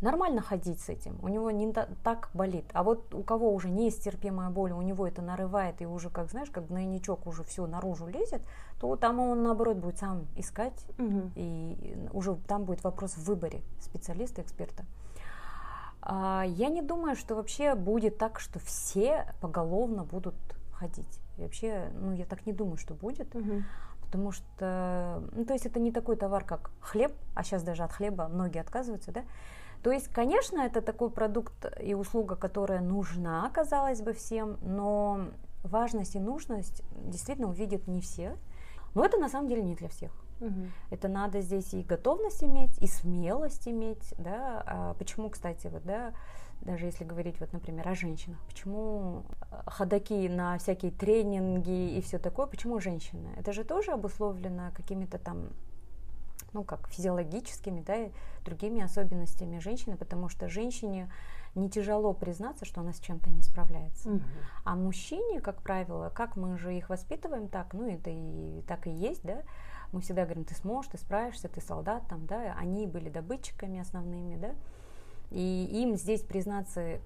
[0.03, 2.65] нормально ходить с этим, у него не та- так болит.
[2.73, 6.49] А вот у кого уже нестерпимая боль, у него это нарывает, и уже, как знаешь,
[6.51, 8.41] как гнойничок уже все наружу лезет,
[8.79, 10.85] то там он, наоборот, будет сам искать
[11.35, 14.83] и уже там будет вопрос в выборе специалиста, эксперта.
[16.01, 20.35] А, Я не думаю, что вообще будет так, что все поголовно будут
[20.73, 21.19] ходить.
[21.37, 23.63] И вообще, ну, я так не думаю, что будет, Мгм.
[24.01, 27.93] потому что, ну, то есть это не такой товар, как хлеб, а сейчас даже от
[27.93, 29.23] хлеба многие отказываются, да.
[29.83, 35.27] То есть, конечно, это такой продукт и услуга, которая нужна, казалось бы, всем, но
[35.63, 38.37] важность и нужность действительно увидят не все.
[38.95, 40.11] Но это на самом деле не для всех.
[40.39, 40.71] Мгм.
[40.89, 44.63] Это надо здесь и готовность иметь, и смелость иметь, да.
[44.65, 46.13] А почему, кстати, вот, да,
[46.61, 52.19] даже если говорить, вот, например, о женщинах, почему э, ходаки на всякие тренинги и все
[52.19, 53.29] такое, почему женщины?
[53.37, 55.49] Это же тоже обусловлено какими-то там
[56.53, 58.11] ну, как физиологическими, да, и
[58.45, 61.11] другими особенностями женщины, потому что женщине
[61.55, 64.09] не тяжело признаться, что она с чем-то не справляется.
[64.09, 64.23] Мгм.
[64.63, 68.91] А мужчине, как правило, как мы же их воспитываем так, ну это и так и
[68.91, 69.43] есть, да,
[69.91, 74.35] мы всегда говорим, ты сможешь, ты справишься, ты солдат, там, да, они были добытчиками основными,
[74.37, 74.55] да,
[75.29, 76.99] и им здесь признаться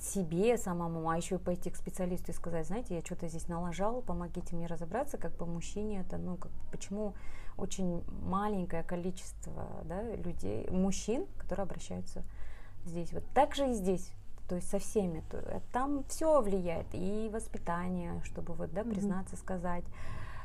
[0.00, 4.02] себе самому, а еще и пойти к специалисту и сказать, знаете, я что-то здесь налажал,
[4.02, 7.14] помогите мне разобраться, как бы мужчине это, ну, как, почему
[7.56, 12.22] очень маленькое количество да, людей, мужчин, которые обращаются
[12.84, 13.12] здесь.
[13.12, 14.12] Вот так же и здесь.
[14.48, 15.22] То есть со всеми.
[15.30, 16.86] То, э, там все влияет.
[16.92, 19.84] И воспитание, чтобы вот, да, признаться, сказать,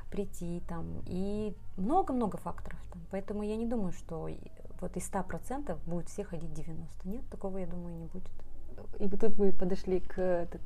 [0.09, 1.03] прийти там.
[1.05, 2.79] И много-много факторов.
[2.91, 3.01] Там.
[3.11, 4.29] Поэтому я не думаю, что
[4.79, 7.07] вот из 100% будет все ходить 90.
[7.07, 8.29] Нет, такого, я думаю, не будет.
[8.99, 10.61] И вот тут мы подошли к, этот-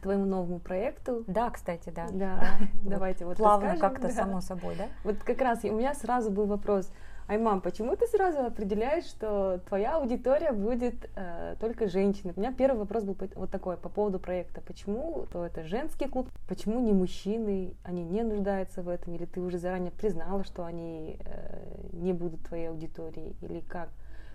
[0.00, 1.24] к твоему новому проекту.
[1.26, 2.06] Да, кстати, да.
[2.10, 2.66] Да, да.
[2.90, 4.14] давайте вот Плавно как-то да.
[4.14, 4.86] само собой, да?
[5.04, 6.90] Вот как раз у меня сразу был вопрос,
[7.26, 12.32] Аймам, почему ты сразу определяешь, что твоя аудитория будет э, только женщины?
[12.34, 14.62] У меня первый вопрос был вот такой по поводу проекта.
[14.62, 19.40] Почему то это женский клуб, почему не мужчины, они не нуждаются в этом, или ты
[19.40, 23.90] уже заранее признала, что они э, не будут твоей аудиторией, или как?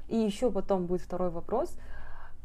[0.07, 1.75] И еще потом будет второй вопрос.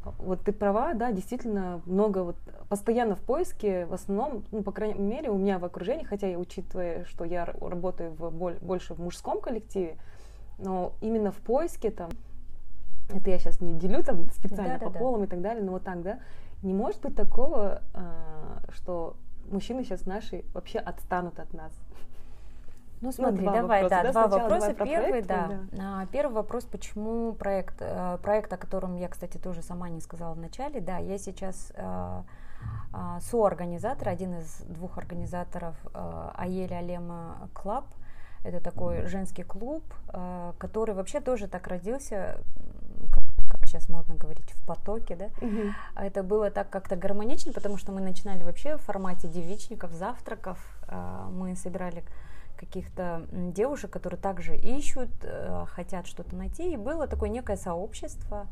[0.03, 2.37] Вот ты права, да, действительно много вот
[2.71, 6.39] постоянно в поиске, в основном, ну, по крайней мере, у меня в окружении, хотя я
[6.39, 9.99] учитывая, что я работаю в, больше в мужском коллективе,
[10.59, 12.11] но именно в поиске там,
[13.11, 15.27] это я сейчас не делю там специально да, по да, полам да.
[15.27, 16.21] и так далее, но вот так, да,
[16.63, 19.17] не может быть такого, а, что
[19.51, 21.73] мужчины сейчас наши вообще отстанут от нас.
[23.01, 24.75] Ну, ну смотри, ну, давай, вопроса, да, да, два вопроса.
[24.75, 25.61] Давай Первый, проект, да.
[25.73, 26.07] да.
[26.13, 30.39] Первый вопрос, почему проект, э, проект, о котором я, кстати, тоже сама не сказала в
[30.39, 32.23] начале, да, я сейчас э,
[32.93, 35.77] э, соорганизатор, один из двух организаторов
[36.35, 37.87] Аели Алема Club,
[38.45, 39.85] это такой женский клуб,
[40.59, 42.39] который вообще тоже так родился,
[43.51, 45.27] как сейчас модно говорить, в потоке, да.
[45.47, 45.73] Угу.
[45.97, 50.59] Это было так как-то гармонично, потому что мы начинали вообще в формате девичников, завтраков.
[51.31, 52.03] Мы собирали
[52.61, 56.73] каких-то девушек, которые также ищут, э, хотят что-то найти.
[56.73, 58.47] И было такое некое сообщество,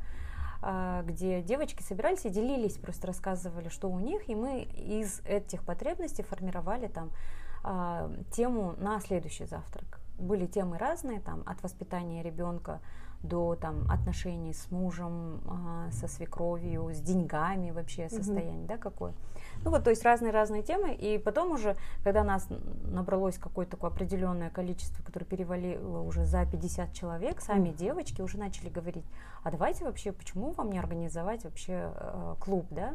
[1.04, 6.24] где девочки собирались и делились, просто рассказывали, что у них, и мы из этих потребностей
[6.24, 7.12] формировали там
[7.62, 10.00] а, тему на следующий завтрак.
[10.18, 12.80] Были темы разные, там, от воспитания ребенка
[13.22, 18.68] до там, отношений с мужем, а, со свекровью, с деньгами вообще состояние, mm-hmm.
[18.68, 19.12] да, какое.
[19.64, 22.46] Ну вот, то есть разные-разные темы, и потом уже, когда нас
[22.84, 27.76] набралось какое-то такое определенное количество, которое перевалило уже за 50 человек, сами mm-hmm.
[27.76, 29.04] девочки уже начали говорить,
[29.42, 32.94] а давайте вообще, почему вам не организовать вообще э, клуб, да?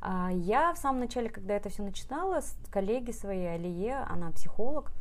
[0.00, 4.92] А, я в самом начале, когда это все начинала, с коллеги своей, Алие, она психолог,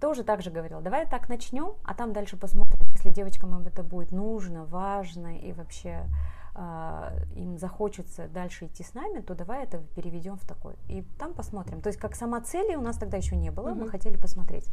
[0.00, 4.12] тоже так же говорила, давай так начнем, а там дальше посмотрим, если девочкам это будет
[4.12, 6.06] нужно, важно и вообще
[6.54, 10.74] э, им захочется дальше идти с нами, то давай это переведем в такой.
[10.88, 11.80] И там посмотрим.
[11.80, 13.84] То есть как сама цели у нас тогда еще не было, mm-hmm.
[13.84, 14.68] мы хотели посмотреть.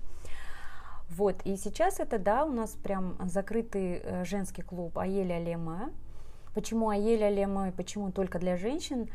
[1.10, 5.92] Вот, и сейчас это, да, у нас прям закрытый э, женский клуб Аеля Лема.
[6.54, 9.10] Почему Аеля Лема и почему только для женщин?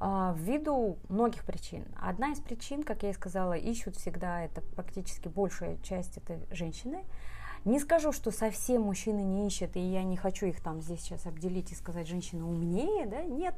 [0.00, 1.84] А, ввиду многих причин.
[2.00, 7.04] Одна из причин, как я и сказала, ищут всегда, это практически большая часть это женщины.
[7.64, 11.24] Не скажу, что совсем мужчины не ищут, и я не хочу их там здесь сейчас
[11.26, 13.54] обделить и сказать, женщина умнее, да, нет.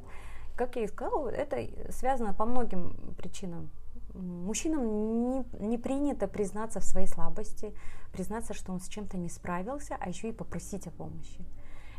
[0.55, 3.69] Как я и сказала, это связано по многим причинам.
[4.13, 7.73] Мужчинам не, не принято признаться в своей слабости,
[8.13, 11.45] признаться, что он с чем-то не справился, а еще и попросить о помощи.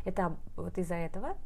[0.03, 1.37] Это вот из-за этого.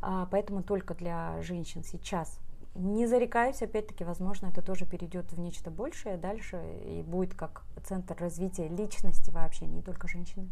[0.00, 2.38] А, поэтому только для женщин сейчас.
[2.74, 8.16] Не зарекаюсь, опять-таки, возможно, это тоже перейдет в нечто большее дальше и будет как центр
[8.18, 10.48] развития личности вообще, не только женщины.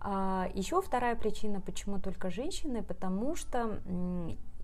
[0.00, 3.80] А, еще вторая причина, почему только женщины, потому что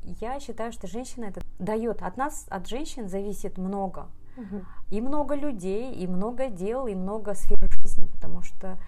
[0.03, 4.09] я считаю, что женщина это дает от нас, от женщин зависит много.
[4.37, 4.64] Угу.
[4.90, 8.79] И много людей, и много дел, и много сфер жизни, потому что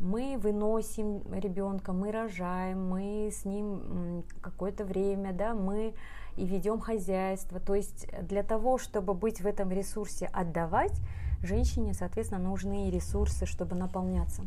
[0.00, 5.94] мы выносим ребенка, мы рожаем, мы с ним какое-то время, да, мы
[6.36, 7.60] и ведем хозяйство.
[7.60, 10.98] То есть для того, чтобы быть в этом ресурсе отдавать,
[11.42, 14.42] женщине, соответственно, нужны ресурсы, чтобы наполняться.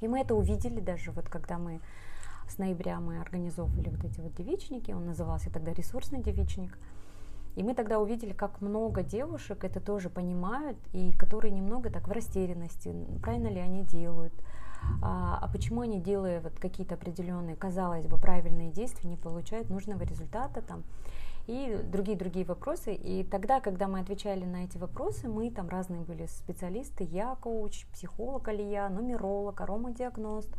[0.00, 1.80] И мы это увидели даже, вот когда мы
[2.48, 6.78] с ноября мы организовывали вот эти вот девичники, он назывался тогда ресурсный девичник–
[7.56, 12.12] и мы тогда увидели, как много девушек это тоже понимают, и которые немного так в
[12.12, 14.34] растерянности, правильно ли они делают,
[15.02, 20.02] а, а почему они, делая вот какие-то определенные, казалось бы, правильные действия, не получают нужного
[20.02, 20.84] результата там,
[21.46, 22.92] и другие-другие вопросы.
[22.92, 27.86] И тогда, когда мы отвечали на эти вопросы, мы там разные были специалисты, я коуч,
[27.86, 30.50] психолог Алия, нумеролог, аромадиагност,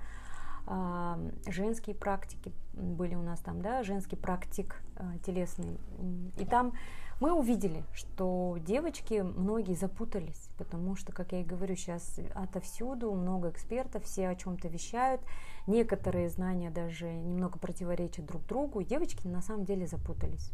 [1.47, 5.79] женские практики были у нас там, да, женский практик а, телесный.
[6.37, 6.73] И там
[7.19, 13.49] мы увидели, что девочки многие запутались, потому что, как я и говорю, сейчас отовсюду много
[13.49, 15.21] экспертов, все о чем-то вещают,
[15.65, 20.51] некоторые знания даже немного противоречат друг другу, девочки на самом деле запутались.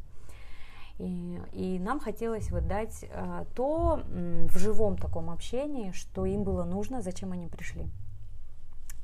[0.99, 6.43] И, и нам хотелось вот дать а, то м, в живом таком общении, что им
[6.43, 7.87] было нужно, зачем они пришли.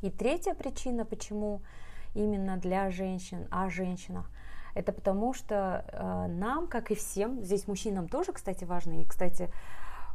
[0.01, 1.62] И третья причина, почему
[2.13, 4.29] именно для женщин, о женщинах,
[4.75, 9.51] это потому что э, нам, как и всем, здесь мужчинам тоже, кстати, важно, и, кстати,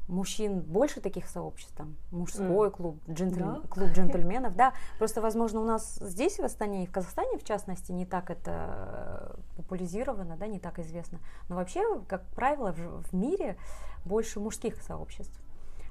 [0.08, 2.70] мужчин больше таких сообществ, там, мужской mm.
[2.70, 3.40] клуб, джентль...
[3.40, 3.62] да?
[3.68, 7.92] клуб джентльменов, да, просто, возможно, у нас здесь, в Астане и в Казахстане, в частности,
[7.92, 13.56] не так это популяризировано, да, не так известно, но вообще, как правило, в, в мире
[14.04, 15.43] больше мужских сообществ.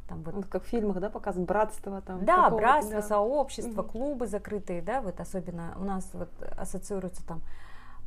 [0.08, 0.36] Там вот...
[0.36, 2.26] Ну, как в фильмах, да, показывают братство там.
[2.26, 3.02] Да, братство, да.
[3.02, 3.92] сообщество, угу.
[3.92, 7.42] клубы закрытые, да, вот особенно у нас вот ассоциируется там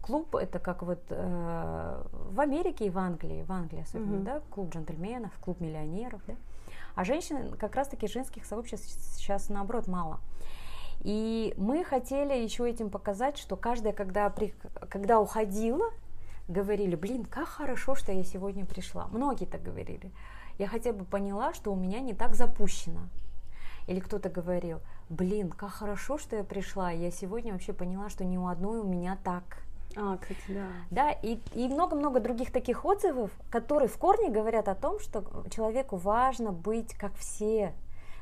[0.02, 4.24] клуб, это как вот э, в Америке и в Англии, в Англии особенно, угу.
[4.24, 6.34] да, клуб джентльменов, клуб миллионеров, да.
[6.94, 10.20] А женщин, как раз-таки женских сообществ сейчас наоборот мало.
[11.00, 14.54] И мы хотели еще этим показать, что каждая, когда, при,
[14.88, 15.90] когда уходила,
[16.48, 19.08] говорили, блин, как хорошо, что я сегодня пришла.
[19.12, 20.10] Многие так говорили.
[20.58, 23.00] Я хотя бы поняла, что у меня не так запущено.
[23.86, 26.90] Или кто-то говорил, блин, как хорошо, что я пришла.
[26.90, 29.44] Я сегодня вообще поняла, что ни у одной у меня так.
[29.96, 30.66] А, кстати, да.
[30.90, 35.96] Да, и, и много-много других таких отзывов, которые в корне говорят о том, что человеку
[35.96, 37.72] важно быть как все.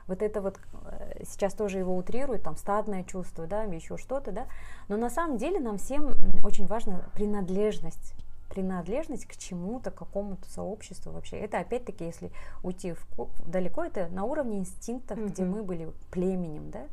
[0.06, 4.46] Вот это вот э, сейчас тоже его утрирует, там стадное чувство, да, еще что-то, да.
[4.88, 6.10] Но на самом деле нам всем
[6.44, 8.14] очень важна принадлежность
[8.54, 11.38] принадлежность к чему-то, к какому-то сообществу вообще.
[11.38, 12.30] Это опять-таки, если
[12.62, 15.28] уйти в, далеко, это на уровне инстинктов, mm-hmm.
[15.28, 16.86] где мы были племенем, да.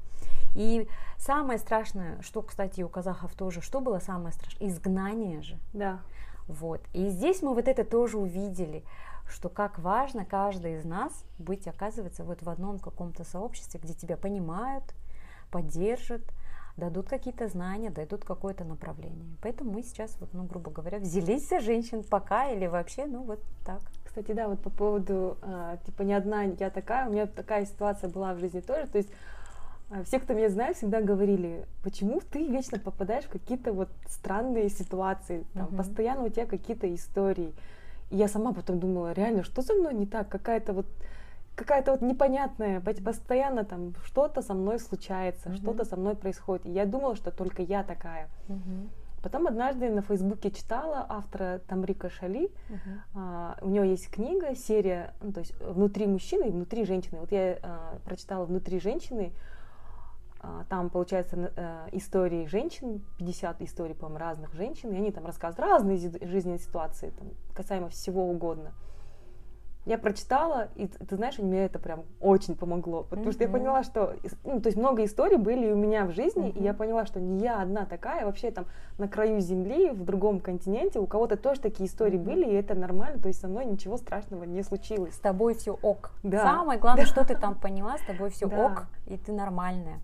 [0.56, 4.68] И самое страшное, что, кстати, у казахов тоже, что было самое страшное?
[4.68, 5.60] Изгнание же.
[5.74, 6.00] Да.
[6.48, 6.82] Вот.
[6.94, 8.84] И здесь мы вот это тоже увидели,
[9.30, 14.18] что как важно каждый из нас быть, оказывается, вот в одном каком-то сообществе, где тебя
[14.18, 14.84] понимают,
[15.52, 16.24] поддержат,
[16.78, 19.36] дадут какие-то знания, дадут какое-то направление.
[19.42, 23.40] Поэтому мы сейчас, вот, ну, грубо говоря, взялись за женщин пока или вообще, ну, вот
[23.66, 23.82] так.
[24.04, 28.10] Кстати, да, вот по поводу, э, типа, не одна я такая, у меня такая ситуация
[28.10, 29.10] была в жизни тоже, то есть
[29.92, 34.70] а, все, кто меня знает, всегда говорили, почему ты вечно попадаешь в какие-то вот странные
[34.70, 35.78] ситуации, там, uh-huh.
[35.78, 37.54] постоянно у тебя какие-то истории.
[38.10, 40.30] И я сама потом думала, реально, что со мной не так?
[40.30, 40.86] Какая-то вот
[41.56, 45.58] какая-то вот непонятная, постоянно там что-то со мной случается, uh-huh.
[45.58, 46.66] что-то со мной происходит.
[46.66, 48.30] И я думала, что только я такая.
[48.48, 48.90] Uh-huh.
[49.22, 52.46] Потом однажды на Фейсбуке читала автора Тамрика Шали.
[52.46, 52.80] Uh-huh.
[53.16, 57.20] А, у него есть книга, серия, ну, то есть внутри мужчины и внутри женщины.
[57.20, 59.34] Вот я а, прочитала внутри женщины
[60.44, 65.72] а, там, получается, э, истории женщин, 50 историй, по-моему, разных женщин, и они там рассказывают
[65.72, 68.74] разные жизненные ситуации, там, касаемо всего угодно.
[69.86, 73.34] Я прочитала, и ты знаешь, мне это прям очень помогло, потому mm-hmm.
[73.34, 76.60] что я поняла, что, ну, то есть много историй были у меня в жизни, mm-hmm.
[76.60, 78.66] и я поняла, что не я одна такая, вообще там
[79.00, 82.24] на краю земли, в другом континенте, у кого-то тоже такие истории mm-hmm.
[82.24, 85.16] были, и это нормально, то есть со мной ничего страшного не случилось.
[85.16, 86.12] С тобой все ок.
[86.22, 86.44] Да.
[86.44, 90.00] Самое главное, что ты там поняла, с тобой все ок, и ты нормальная.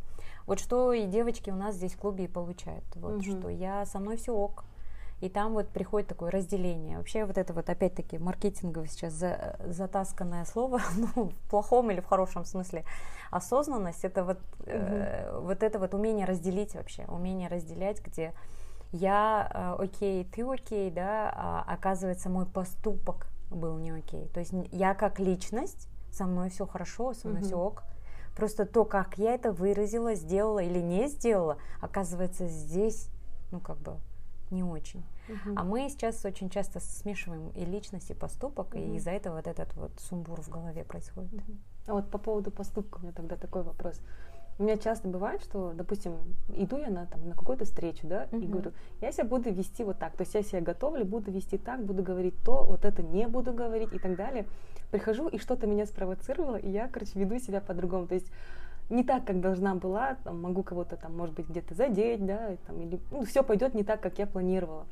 [0.48, 2.86] Вот что и девочки у нас здесь в клубе и получают.
[2.96, 3.22] Вот угу.
[3.22, 4.64] что я со мной все ок.
[5.20, 6.98] И там вот приходит такое разделение.
[6.98, 10.80] Вообще вот это вот опять-таки маркетинговое сейчас за, затасканное слово,
[11.16, 12.86] ну, в плохом или в хорошем смысле,
[13.32, 14.68] осознанность, это вот, угу.
[14.68, 18.34] э, вот это вот умение разделить вообще, умение разделять, где
[18.92, 24.28] я э, окей, ты окей, да, а оказывается мой поступок был не окей.
[24.30, 27.48] То есть я как личность, со мной все хорошо, со мной угу.
[27.48, 27.84] все ок,
[28.38, 33.10] Просто то, как я это выразила, сделала или не сделала, оказывается здесь,
[33.50, 33.98] ну как бы
[34.52, 35.04] не очень.
[35.30, 35.56] Угу.
[35.56, 38.80] А мы сейчас очень часто смешиваем и личность, и поступок, угу.
[38.80, 41.34] и из-за этого вот этот вот сумбур в голове происходит.
[41.34, 41.58] Угу.
[41.88, 44.02] А вот по поводу поступка у меня тогда такой вопрос.
[44.60, 46.16] У меня часто бывает, что, допустим,
[46.56, 48.44] иду я на, там, на какую-то встречу, да, uh-huh.
[48.44, 51.60] и говорю, я себя буду вести вот так, то есть я себя готовлю, буду вести
[51.60, 54.48] так, буду говорить то, вот это не буду говорить и так далее.
[54.90, 58.08] Прихожу, и что-то меня спровоцировало, и я, короче, веду себя по-другому.
[58.08, 58.32] То есть
[58.90, 62.82] не так, как должна была, там, могу кого-то там, может быть, где-то задеть, да, там,
[62.82, 64.86] или ну, все пойдет не так, как я планировала.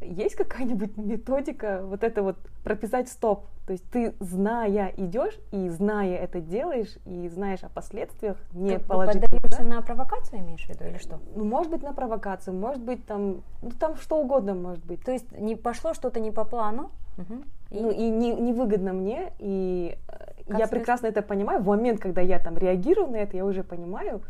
[0.00, 3.46] Есть какая-нибудь методика вот это вот прописать стоп?
[3.66, 8.78] То есть ты, зная, идешь и зная это делаешь, и знаешь о последствиях не.
[8.78, 9.64] Ты поддаешься да?
[9.64, 11.18] на провокацию, имеешь в виду, или что?
[11.34, 15.02] Ну, может быть, на провокацию, может быть, там, ну, там что угодно может быть.
[15.04, 17.42] То есть не пошло что-то не по плану, угу.
[17.70, 17.80] и...
[17.80, 20.12] ну, и не, невыгодно мне, и э,
[20.48, 20.70] как я сказать?
[20.70, 21.60] прекрасно это понимаю.
[21.60, 24.22] В момент, когда я там реагирую на это, я уже понимаю,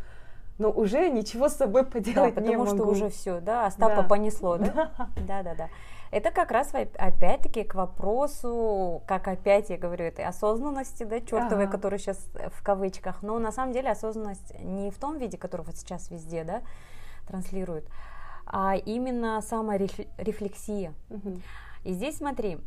[0.59, 2.71] но уже ничего с собой поделать да, не могу.
[2.71, 4.09] потому что уже все, да, Остапа да.
[4.09, 4.91] понесло, да?
[5.27, 5.69] Да, да, да.
[6.11, 11.73] Это как раз опять-таки к вопросу, как опять я говорю, этой осознанности, да, чертовой, ага.
[11.73, 12.19] которая сейчас
[12.51, 13.23] в кавычках.
[13.23, 16.63] Но на самом деле осознанность не в том виде, который вот сейчас везде, да,
[17.27, 17.85] транслируют,
[18.47, 20.95] а именно саморефлексия.
[21.11, 21.41] Угу.
[21.85, 22.59] И здесь смотри,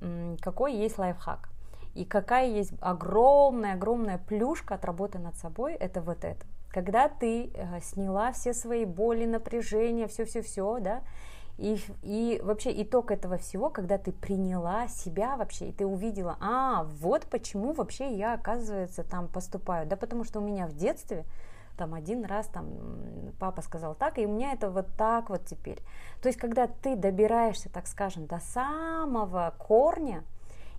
[0.42, 1.50] какой есть лайфхак.
[1.94, 6.46] И какая есть огромная-огромная плюшка от работы над собой, это вот это.
[6.70, 11.02] Когда ты э, сняла все свои боли, напряжения, все-все-все, да,
[11.58, 16.86] и, и вообще итог этого всего, когда ты приняла себя вообще, и ты увидела, а,
[17.02, 19.86] вот почему вообще я, оказывается, там поступаю.
[19.86, 21.26] Да потому что у меня в детстве
[21.82, 22.68] там один раз там
[23.40, 25.80] папа сказал так, и у меня это вот так вот теперь.
[26.22, 30.24] То есть, когда ты добираешься, так скажем, до самого корня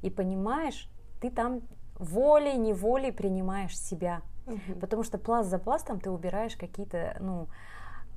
[0.00, 0.88] и понимаешь,
[1.20, 1.62] ты там
[1.98, 4.22] волей-неволей принимаешь себя.
[4.46, 4.78] Мгм.
[4.80, 7.48] Потому что пласт за пластом ты убираешь какие-то, ну,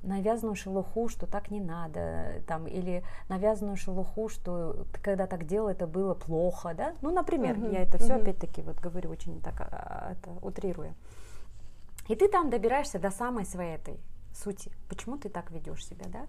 [0.04, 5.68] навязанную шелуху, что так не надо, там, или навязанную шелуху, что ты когда так делал,
[5.68, 6.94] это было плохо, да?
[7.02, 8.22] Ну, например, Мгм, я это все мгм.
[8.22, 10.94] опять-таки вот говорю очень так, а, это утрируя.
[12.08, 13.98] И ты там добираешься до самой своей этой
[14.34, 14.70] сути.
[14.88, 16.26] Почему ты так ведешь себя, да?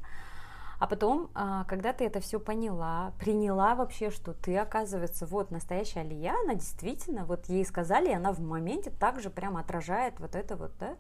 [0.80, 6.01] А потом, а, когда ты это все поняла, приняла вообще, что ты, оказывается, вот настоящая
[6.01, 10.55] Алия, она действительно, вот ей сказали, и она в моменте также прямо отражает вот это
[10.55, 10.95] вот, да,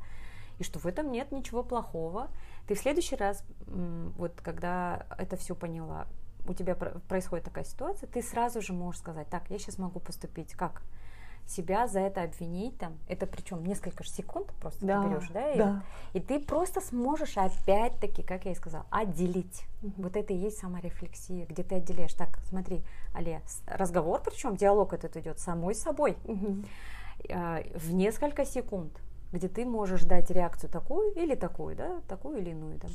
[0.57, 2.29] и что в этом нет ничего плохого.
[2.67, 6.07] Ты в следующий раз, вот когда это все поняла,
[6.47, 9.99] у тебя про- происходит такая ситуация, ты сразу же можешь сказать, так, я сейчас могу
[9.99, 10.81] поступить как?
[11.47, 15.51] Себя за это обвинить там, это причем несколько ж секунд просто Да, ты берешь, да,
[15.53, 15.83] и, да.
[16.11, 19.63] и ты просто сможешь опять-таки, как я и сказала, отделить.
[19.81, 19.93] Мгм.
[20.03, 22.13] Вот это и есть саморефлексия, где ты отделяешь.
[22.13, 22.83] Так, смотри,
[23.13, 26.65] Алия, с- разговор, причем диалог этот идет самой собой Мгм.
[27.31, 28.91] а, в несколько секунд,
[29.31, 32.77] где ты можешь дать реакцию такую или такую, да, такую или иную.
[32.77, 32.87] Да.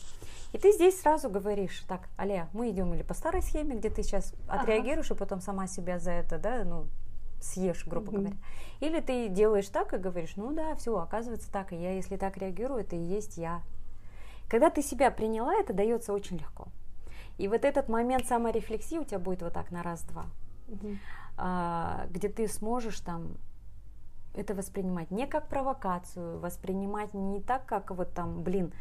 [0.52, 4.02] И ты здесь сразу говоришь, так, Аля, мы идем или по старой схеме, где ты
[4.02, 4.62] сейчас Ага.
[4.62, 6.86] отреагируешь и потом сама себя за это, да, ну,
[7.42, 8.20] съешь, грубо Мгм.
[8.20, 8.36] говоря.
[8.80, 12.36] Или ты делаешь так и говоришь, ну да, все, оказывается так, и я, если так
[12.36, 13.62] реагирую, это и есть я.
[14.48, 16.68] Когда ты себя приняла, это дается очень легко.
[17.38, 20.26] И вот этот момент саморефлексии у тебя будет вот так на раз-два
[20.68, 20.98] Мгм.
[21.36, 23.36] а, где ты сможешь там
[24.34, 28.72] это воспринимать не как провокацию, воспринимать не так, как вот там, блин,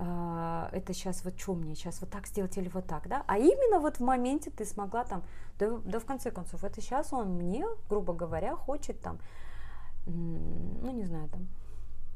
[0.00, 3.80] это сейчас вот что мне, сейчас вот так сделать или вот так, да, а именно
[3.80, 5.24] вот в моменте ты смогла там,
[5.58, 9.18] да, да в конце концов, это сейчас он мне, грубо говоря, хочет там,
[10.06, 11.48] ну не знаю, там,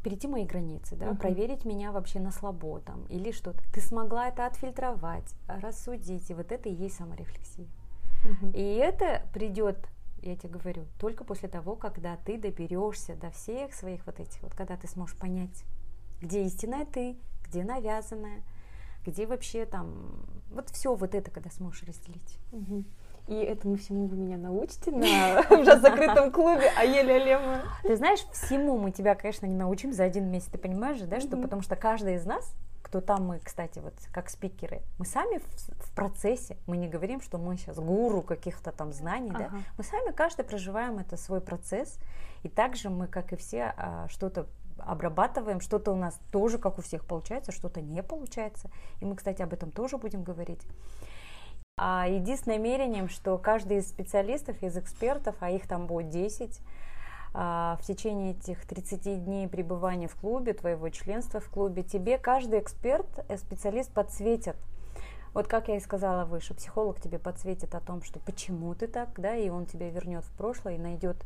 [0.02, 1.16] перейти мои границы, да, Мгм.
[1.16, 3.62] проверить меня вообще на слабо там, или что-то.
[3.72, 7.66] Ты смогла это отфильтровать, рассудить, и вот это и есть саморефлексия.
[8.24, 8.50] Мгм.
[8.52, 9.88] И это придет,
[10.22, 14.54] я тебе говорю, только после того, когда ты доберешься до всех своих вот этих, вот
[14.54, 15.64] когда ты сможешь понять,
[16.20, 17.16] где истинная ты,
[17.52, 18.42] где навязанная,
[19.04, 22.38] где вообще там, вот все вот это, когда сможешь разделить.
[22.50, 22.86] Мгм.
[23.28, 27.62] И этому всему вы меня научите на уже закрытом клубе, а еле Алема.
[27.82, 31.20] Ты знаешь, всему мы тебя, конечно, не научим за один месяц, ты понимаешь же, да,
[31.20, 35.38] что потому что каждый из нас, кто там мы, кстати, вот как спикеры, мы сами
[35.38, 39.58] в, в процессе, мы не говорим, что мы сейчас гуру каких-то там знаний, да, Ага.
[39.78, 41.98] Мы сами каждый проживаем это свой процесс,
[42.42, 44.48] и также мы, как и все, а, что-то
[44.86, 48.70] обрабатываем, что-то у нас тоже, как у всех, получается, что-то не получается.
[49.00, 50.62] И мы, кстати, об этом тоже будем говорить.
[51.78, 56.60] А единственным намерением, что каждый из специалистов, из экспертов, а их там будет 10,
[57.34, 62.60] а, в течение этих 30 дней пребывания в клубе, твоего членства в клубе, тебе каждый
[62.60, 64.56] эксперт, э, специалист подсветит
[65.34, 69.18] вот как я и сказала выше, психолог тебе подсветит о том, что почему ты так,
[69.18, 71.16] да, и он тебя вернет в прошлое и найдет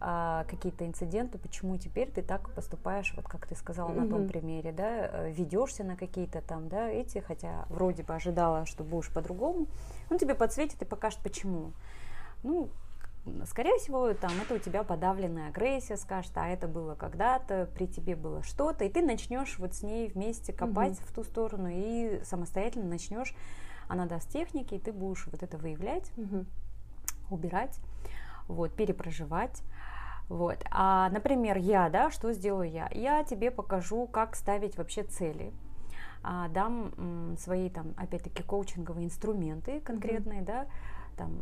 [0.00, 4.72] а, какие-то инциденты, почему теперь ты так поступаешь, вот как ты сказала на том примере,
[4.72, 9.66] да, ведешься на какие-то там, да, эти, хотя вроде бы ожидала, что будешь по-другому,
[10.10, 11.72] он тебе подсветит и покажет, почему.
[12.44, 12.70] Ну,
[13.46, 18.14] скорее всего, там это у тебя подавленная агрессия, скажет, а это было когда-то, при тебе
[18.14, 22.86] было что-то, и ты начнешь вот с ней вместе копать в ту сторону и самостоятельно
[22.86, 23.34] начнешь,
[23.88, 26.46] она даст техники, и ты будешь вот это выявлять, Мгм.
[27.30, 27.80] убирать,
[28.46, 29.62] вот, перепроживать.
[30.28, 30.58] Вот.
[30.70, 32.88] А, например, я, да, что сделаю я?
[32.92, 35.52] Я тебе покажу, как ставить вообще цели.
[36.22, 40.66] А, дам м, свои там, опять-таки, коучинговые инструменты конкретные, да,
[41.16, 41.32] там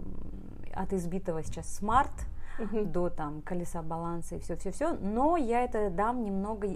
[0.74, 2.12] от избитого сейчас смарт
[2.59, 2.91] Мгм.
[2.93, 6.68] до там колеса баланса и все-все-все, но я это дам немного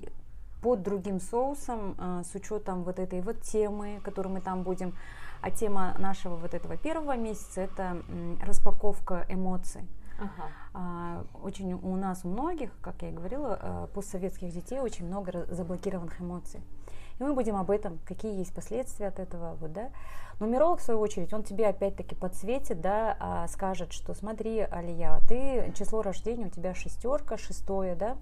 [0.63, 4.95] под другим соусом, э, с учетом вот этой вот темы, которую мы там будем.
[5.41, 9.83] А тема нашего вот этого первого месяца это м, распаковка эмоций.
[10.21, 10.49] Ага.
[10.75, 15.47] А, Очень у нас, у многих, как я и говорила, э, постсоветских детей очень много
[15.51, 16.61] заблокированных эмоций.
[17.19, 19.57] И мы будем об этом, какие есть последствия от этого.
[19.61, 19.91] Вот, да.
[20.39, 25.73] Нумеролог, в свою очередь, он тебе опять-таки подсветит, да, а, скажет, что смотри, Алия, ты
[25.77, 28.17] число рождения у тебя шестерка, шестое, да,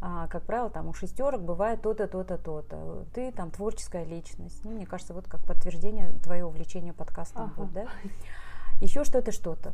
[0.00, 3.06] а, как правило, там у шестерок бывает то-то, то-то, то-то.
[3.14, 4.62] Ты там творческая личность.
[4.64, 7.44] Ну, мне кажется, вот как подтверждение твоего увлечения подкастом.
[7.44, 7.52] Ага.
[7.56, 7.86] Вот, да?
[8.80, 9.72] Еще что-то, что-то.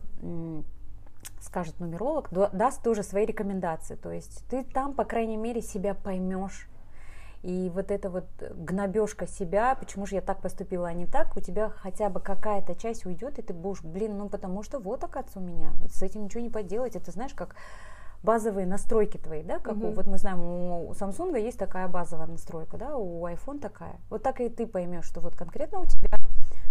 [1.40, 3.96] Скажет нумеролог, да- даст тоже свои рекомендации.
[3.96, 6.68] То есть ты там, по крайней мере, себя поймешь.
[7.42, 11.40] И вот эта вот гнобежка себя, почему же я так поступила, а не так, у
[11.40, 15.40] тебя хотя бы какая-то часть уйдет, и ты будешь, блин, ну потому что вот, оказывается,
[15.40, 16.94] у меня, с этим ничего не поделать.
[16.94, 17.56] Это знаешь, как
[18.22, 19.94] базовые настройки твои, да, как у- Мгм.
[19.94, 23.96] вот мы знаем, у Samsung есть такая базовая настройка, да, у iPhone такая.
[24.08, 26.08] Вот так и ты поймешь, что вот конкретно у тебя,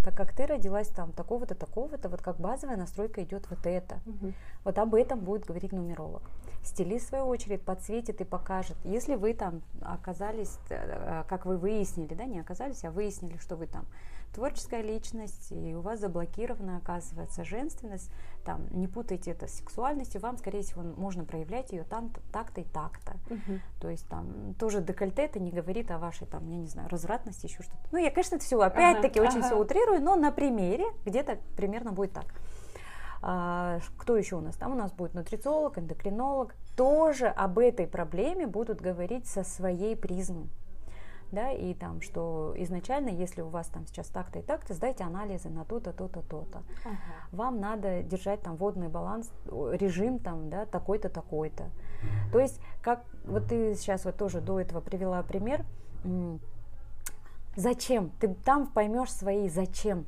[0.04, 4.00] так как ты родилась там такого-то, такого-то, вот как базовая настройка идет вот это.
[4.06, 4.34] Мгм.
[4.64, 6.24] Вот об этом будет говорить нумеролог.
[6.64, 8.78] Стилист, в свою очередь, подсветит и покажет.
[8.84, 13.68] Если вы там оказались, э, как вы выяснили, да, не оказались, а выяснили, что вы
[13.68, 13.86] там
[14.34, 18.10] творческая личность, и у вас заблокирована, оказывается, женственность,
[18.46, 22.64] там, не путайте это с сексуальностью, вам, скорее всего, можно проявлять ее там так-то и
[22.64, 23.14] так-то.
[23.34, 23.60] Угу.
[23.82, 27.46] То есть там тоже декольте это не говорит о вашей, там, я не знаю, развратности,
[27.46, 27.88] еще что-то.
[27.92, 29.48] Ну, я, конечно, это все опять-таки ага, очень ага.
[29.48, 32.26] все утрирую, но на примере где-то примерно будет так.
[33.22, 34.56] А, кто еще у нас?
[34.56, 36.56] Там у нас будет нутрициолог, эндокринолог.
[36.76, 40.50] Тоже об этой проблеме будут говорить со своей призмы
[41.32, 45.50] да, и там, что изначально, если у вас там сейчас так-то и так-то, сдайте анализы
[45.50, 46.64] на то-то, то-то, то-то.
[46.84, 46.98] Ага.
[47.32, 51.70] Вам надо держать там водный баланс, режим там, да, такой-то, такой-то.
[52.32, 55.66] То есть, как вот ты сейчас вот тоже до этого привела пример,
[57.56, 58.12] зачем?
[58.20, 60.06] Ты там поймешь свои зачем.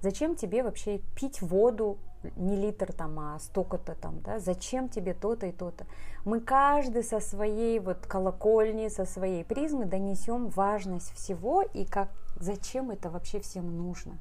[0.00, 1.98] Зачем тебе вообще пить воду,
[2.36, 5.86] не литр там, а столько-то там, да, зачем тебе то-то и то-то.
[6.24, 12.90] Мы каждый со своей вот колокольни, со своей призмы донесем важность всего и как, зачем
[12.90, 14.18] это вообще всем нужно.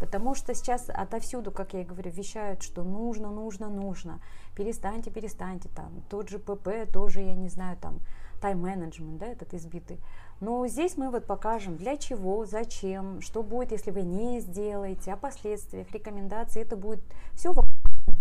[0.00, 4.20] Потому что сейчас отовсюду, как я и говорю, вещают, что нужно, нужно, нужно.
[4.56, 5.68] Перестаньте, перестаньте.
[5.68, 8.00] Там тот же ПП, тоже, я не знаю, там
[8.40, 10.00] тайм-менеджмент, да, этот избитый.
[10.40, 15.16] Но здесь мы вот покажем, для чего, зачем, что будет, если вы не сделаете, о
[15.16, 16.62] последствиях, рекомендации.
[16.62, 17.00] Это будет
[17.34, 17.70] все вокруг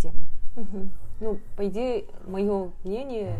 [0.01, 0.19] темы.
[0.57, 0.89] Угу.
[1.21, 3.35] Ну, по идее, мое мнение,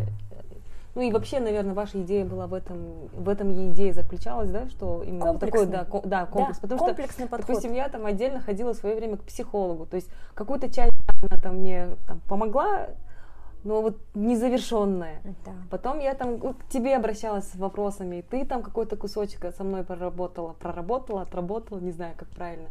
[0.95, 4.67] ну и вообще, наверное, ваша идея была в этом, в этом и идея заключалась, да,
[4.69, 7.47] что именно такой, да, ко, да, комплекс, да, потому комплексный что, подход.
[7.47, 11.37] допустим, я там отдельно ходила в свое время к психологу, то есть какую-то часть она
[11.41, 12.87] там мне там, помогла
[13.63, 15.21] но вот незавершенное.
[15.45, 15.51] Да.
[15.69, 19.83] Потом я там к тебе обращалась с вопросами, и ты там какой-то кусочек со мной
[19.83, 22.69] проработала, проработала, отработала, не знаю, как правильно.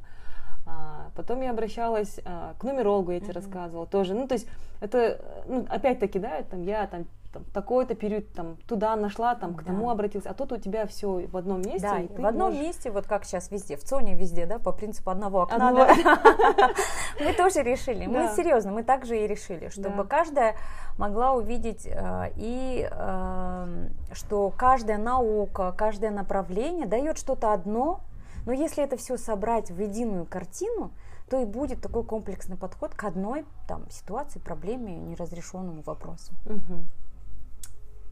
[0.66, 3.34] А, потом я обращалась а, к нумерологу, я тебе uh-huh.
[3.34, 4.14] рассказывала тоже.
[4.14, 4.47] Ну, то есть
[4.80, 9.62] это, ну, опять-таки, да, там я там там, такой-то период там туда нашла, там к
[9.62, 9.66] да.
[9.66, 12.09] тому обратилась, а тут у тебя все в одном месте.
[12.09, 12.66] Да, в одном можешь...
[12.66, 15.70] месте, вот как сейчас везде, в ЦОНе везде, да, по принципу одного окна.
[17.20, 20.57] Мы тоже решили, мы серьезно, мы также и решили, чтобы каждая
[20.97, 28.01] могла увидеть э, и эм, что каждая наука, каждое направление дает что-то одно,
[28.47, 30.91] но если это все собрать в единую картину,
[31.29, 36.33] то и будет такой комплексный подход к одной там, ситуации, проблеме, неразрешенному вопросу.
[36.47, 36.85] Угу.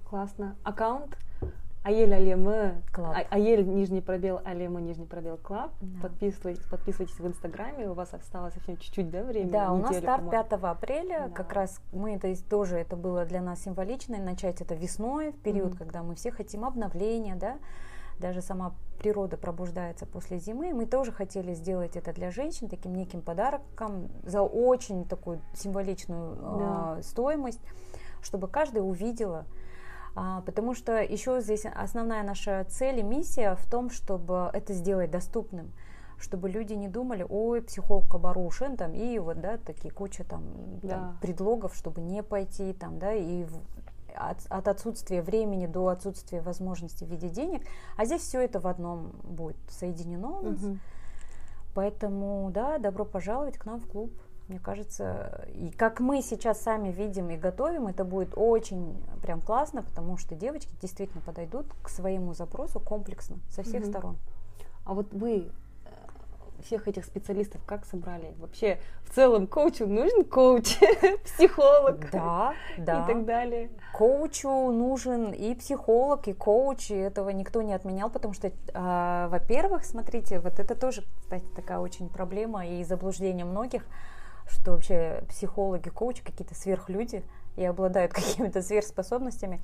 [0.09, 0.57] Классно.
[0.63, 1.17] Аккаунт
[1.87, 5.71] Аель Алемы, а, Аель нижний пробел, Алема нижний пробел Club.
[5.81, 6.09] Да.
[6.09, 9.53] Подписывайтесь, подписывайтесь в Инстаграме, у вас осталось совсем чуть-чуть, да, времени?
[9.53, 11.35] Да, у нас старт 5 апреля, да.
[11.35, 15.75] как раз мы это тоже, это было для нас символично, начать это весной, в период,
[15.75, 15.79] mm-hmm.
[15.79, 17.59] когда мы все хотим обновления, да,
[18.19, 20.75] даже сама природа пробуждается после зимы.
[20.75, 26.97] Мы тоже хотели сделать это для женщин таким неким подарком за очень такую символичную да.
[26.99, 27.61] э, стоимость,
[28.23, 29.45] чтобы каждая увидела,
[30.47, 35.73] потому что еще здесь основная наша цель и миссия в том, чтобы это сделать доступным
[36.19, 40.45] чтобы люди не думали, ой, психолог оборушен, там, и вот, да, такие куча там,
[40.83, 40.89] да.
[40.89, 43.61] там предлогов, чтобы не пойти, там, да, и в,
[44.15, 47.63] от, от отсутствия времени до отсутствия возможности в виде денег,
[47.97, 50.63] а здесь все это в одном будет соединено у нас.
[50.63, 50.79] Угу.
[51.75, 54.11] Поэтому, да, добро пожаловать к нам в клуб.
[54.49, 59.83] Мне кажется, и как мы сейчас сами видим и готовим, это будет очень прям классно,
[59.83, 63.91] потому что девочки действительно подойдут к своему запросу комплексно со всех угу.
[63.91, 64.17] сторон.
[64.85, 65.51] А вот вы
[65.85, 65.91] э,
[66.63, 68.37] всех этих специалистов как собрали?
[68.39, 70.79] Вообще, в целом, коучу нужен коуч,
[71.25, 73.03] психолог да, да.
[73.03, 73.71] и так далее.
[73.93, 79.85] Коучу нужен и психолог, и коуч, и этого никто не отменял, потому что, э, во-первых,
[79.85, 83.85] смотрите, вот это тоже, кстати, такая очень проблема и заблуждение многих–
[84.49, 87.23] что вообще психологи, коучи какие-то сверхлюди
[87.57, 89.61] и обладают какими-то сверхспособностями.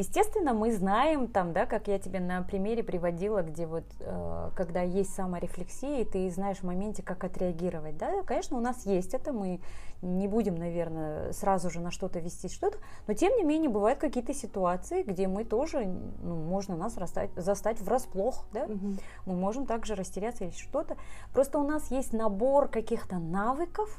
[0.00, 4.80] Естественно, мы знаем там, да, как я тебе на примере приводила, где вот, э, когда
[4.80, 9.34] есть саморефлексия, и ты знаешь в моменте, как отреагировать, да, конечно, у нас есть это,
[9.34, 9.60] мы
[10.00, 12.78] не будем, наверное, сразу же на что-то вести что-то,
[13.08, 15.84] но тем не менее бывают какие-то ситуации, где мы тоже,
[16.22, 18.94] ну, можно нас расстать, застать врасплох, да, угу.
[19.26, 20.96] мы можем также растеряться или что-то,
[21.34, 23.94] просто у нас есть набор каких-то навыков,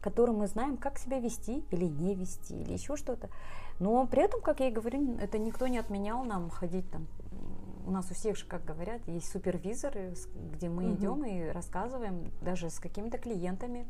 [0.00, 3.28] которым мы знаем, как себя вести или не вести, или еще что-то.
[3.80, 7.08] Но при этом, как я и говорю, это никто не отменял нам ходить там.
[7.86, 10.14] У нас у всех же, как говорят, есть супервизоры,
[10.52, 10.94] где мы угу.
[10.94, 13.86] идем и рассказываем даже с какими-то клиентами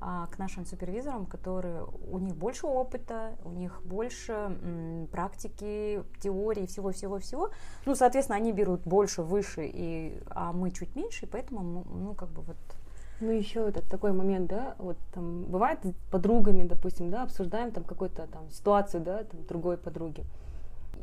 [0.00, 6.66] а, к нашим супервизорам, которые у них больше опыта, у них больше м, практики, теории,
[6.66, 7.50] всего-всего-всего.
[7.84, 12.28] Ну, соответственно, они берут больше, выше, и, а мы чуть меньше, и поэтому, ну, как
[12.28, 12.56] бы вот
[13.20, 17.82] Ну, еще этот такой момент, да, вот там бывает с подругами, допустим, да, обсуждаем там
[17.84, 20.24] какую-то там ситуацию, да, там другой подруги.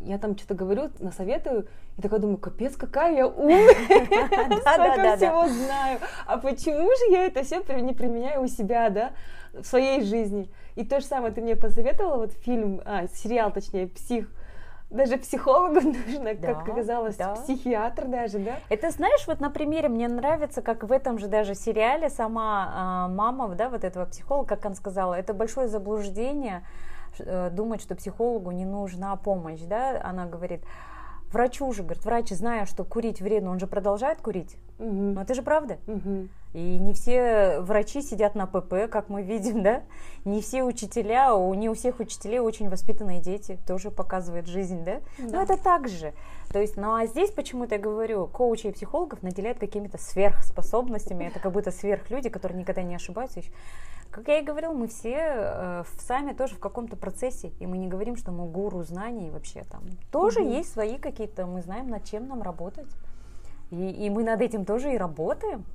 [0.06, 3.74] Я там что-то говорю, насоветую, и такая думаю, капец, какая я умная,
[4.62, 6.00] столько всего знаю.
[6.28, 9.14] А почему же я это все не применяю у себя, да,
[9.54, 10.52] в своей жизни?
[10.76, 14.28] И то же самое ты мне посоветовала, вот фильм, а, сериал, точнее, «Псих»,
[14.94, 17.36] даже психологу нужно, да, как оказалось, да.
[17.36, 18.60] психиатр даже, да?
[18.70, 23.14] Это знаешь, вот на примере мне нравится, как в этом же даже сериале сама э,
[23.14, 26.64] мама, да, вот этого психолога, как она сказала, это большое заблуждение
[27.20, 30.62] э, думать, что психологу не нужна помощь, да, она говорит,
[31.34, 34.56] врачу же, говорит, врач, зная, что курить вредно, он же продолжает курить.
[34.80, 34.92] Угу.
[34.92, 35.78] Но это же правда.
[35.88, 36.28] Угу.
[36.54, 39.82] И не все врачи сидят на ПП, как мы видим, да?
[40.24, 45.02] Не все учителя, не у всех учителей очень воспитанные дети, тоже показывает жизнь, да?
[45.18, 45.38] да.
[45.38, 46.14] Но это так же.
[46.52, 51.40] То есть, ну а здесь почему-то я говорю, коучей и психологов наделяют какими-то сверхспособностями, это
[51.40, 53.42] как будто сверхлюди, которые никогда не ошибаются.
[54.14, 57.88] Как я и говорила, мы все э, сами тоже в каком-то процессе, и мы не
[57.88, 59.82] говорим, что мы гуру знаний вообще там.
[60.12, 60.52] Тоже угу.
[60.52, 62.86] есть свои какие-то, мы знаем, над чем нам работать.
[63.72, 65.66] И, и мы над этим тоже и работаем.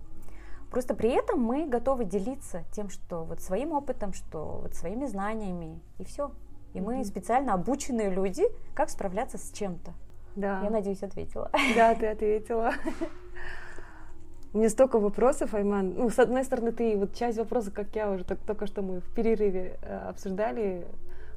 [0.71, 5.81] Просто при этом мы готовы делиться тем, что вот своим опытом, что вот своими знаниями,
[5.99, 6.31] и все.
[6.75, 9.95] И мы специально обученные люди, как справляться с чем-то.
[10.37, 10.61] Да.
[10.63, 11.51] Я надеюсь, ответила.
[11.75, 12.73] Да, ты ответила.
[14.55, 15.95] У меня столько вопросов, Айман.
[15.95, 19.01] Ну, с одной стороны, ты вот часть вопросов, как я уже только, только что мы
[19.01, 20.87] в перерыве э, обсуждали,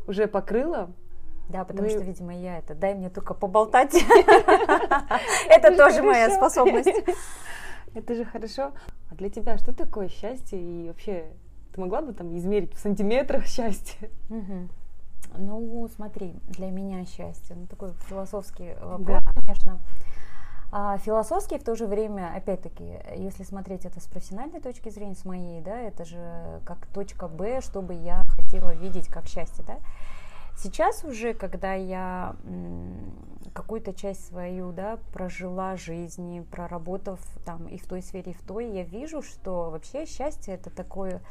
[0.07, 0.89] уже покрыла.
[1.49, 3.93] Да, потому что, видимо, я это, дай мне только поболтать.
[5.49, 6.93] Это тоже моя способность.
[7.93, 8.71] Это же хорошо.
[9.09, 10.57] А для тебя что такое счастье?
[10.57, 11.25] И вообще,
[11.73, 14.09] ты могла бы там измерить в сантиметрах счастье?
[15.37, 19.79] Ну, смотри, для меня счастье, ну, такой философский вопрос, конечно.
[20.73, 25.25] А философский в то же время, опять-таки, если смотреть это с профессиональной точки зрения, с
[25.25, 29.79] моей, да, это же как точка Б, чтобы я хотела видеть как счастье, да.
[30.57, 32.35] Сейчас уже, когда я
[33.53, 38.69] какую-то часть свою, да, прожила жизни, проработав там и в той сфере, и в той,
[38.69, 41.21] я вижу, что вообще счастье это такое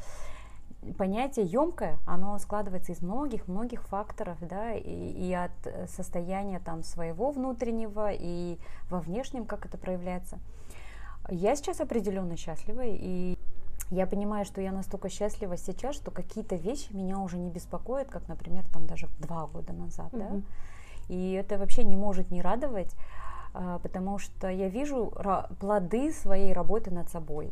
[0.97, 5.51] понятие емкое, оно складывается из многих-многих факторов, да, и, и от
[5.87, 8.57] состояния там своего внутреннего, и
[8.89, 10.39] во внешнем, как это проявляется.
[11.29, 13.37] Я сейчас определенно счастлива, и
[13.91, 18.27] я понимаю, что я настолько счастлива сейчас, что какие-то вещи меня уже не беспокоят, как,
[18.27, 20.41] например, там даже два года назад, mm-hmm.
[21.09, 21.13] да.
[21.13, 22.95] И это вообще не может не радовать,
[23.53, 25.11] а, потому что я вижу
[25.59, 27.51] плоды своей работы над собой.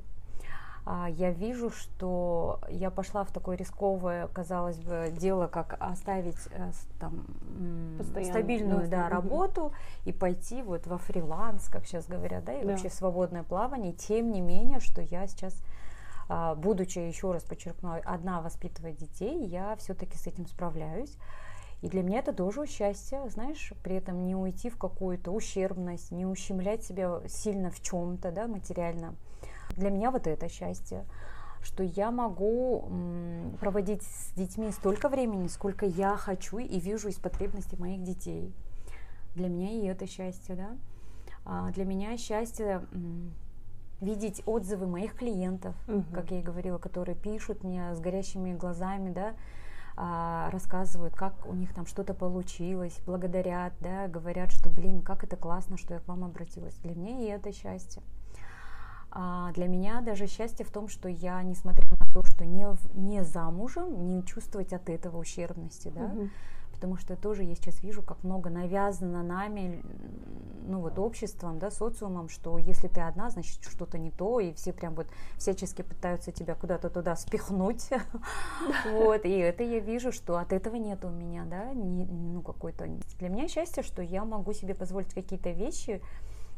[0.86, 6.72] А, я вижу, что я пошла в такое рисковое, казалось бы, дело, как оставить э,
[7.00, 7.26] там,
[8.24, 9.72] стабильную да, работу
[10.06, 12.72] и пойти вот во фриланс, как сейчас говорят, да, и да.
[12.72, 13.94] вообще свободное плавание.
[13.94, 15.62] Тем не менее, что я сейчас
[16.32, 21.18] а, будучи, еще раз подчеркну, одна воспитывая детей, я все-таки с этим справляюсь.
[21.82, 26.26] И для меня это тоже счастье, знаешь, при этом не уйти в какую-то ущербность, не
[26.26, 29.16] ущемлять себя сильно в чем-то, да, материально.
[29.76, 31.06] Для меня вот это счастье,
[31.62, 32.90] что я могу
[33.60, 38.54] проводить с детьми столько времени, сколько я хочу и вижу из потребностей моих детей.
[39.36, 40.78] Для меня и это счастье, да.
[41.46, 42.86] А для меня счастье
[44.02, 46.06] видеть отзывы моих клиентов, угу.
[46.14, 49.34] как я и говорила, которые пишут мне с горящими глазами, да,
[49.98, 55.36] а, рассказывают, как у них там что-то получилось, благодарят, да, говорят, что, блин, как это
[55.36, 56.76] классно, что я к вам обратилась.
[56.76, 58.02] Для меня и это счастье.
[59.12, 63.24] А для меня даже счастье в том, что я, несмотря на то, что не, не
[63.24, 66.30] замужем, не чувствовать от этого ущербности, да, угу
[66.80, 69.84] потому что я тоже я сейчас вижу, как много навязано нами,
[70.66, 74.72] ну вот обществом, да, социумом, что если ты одна, значит что-то не то, и все
[74.72, 75.07] прям вот
[75.38, 77.89] всячески пытаются тебя куда-то туда спихнуть,
[78.93, 82.88] вот, и это я вижу, что от этого нет у меня, да, ну какой-то,
[83.18, 86.01] для меня счастье, что я могу себе позволить какие-то вещи,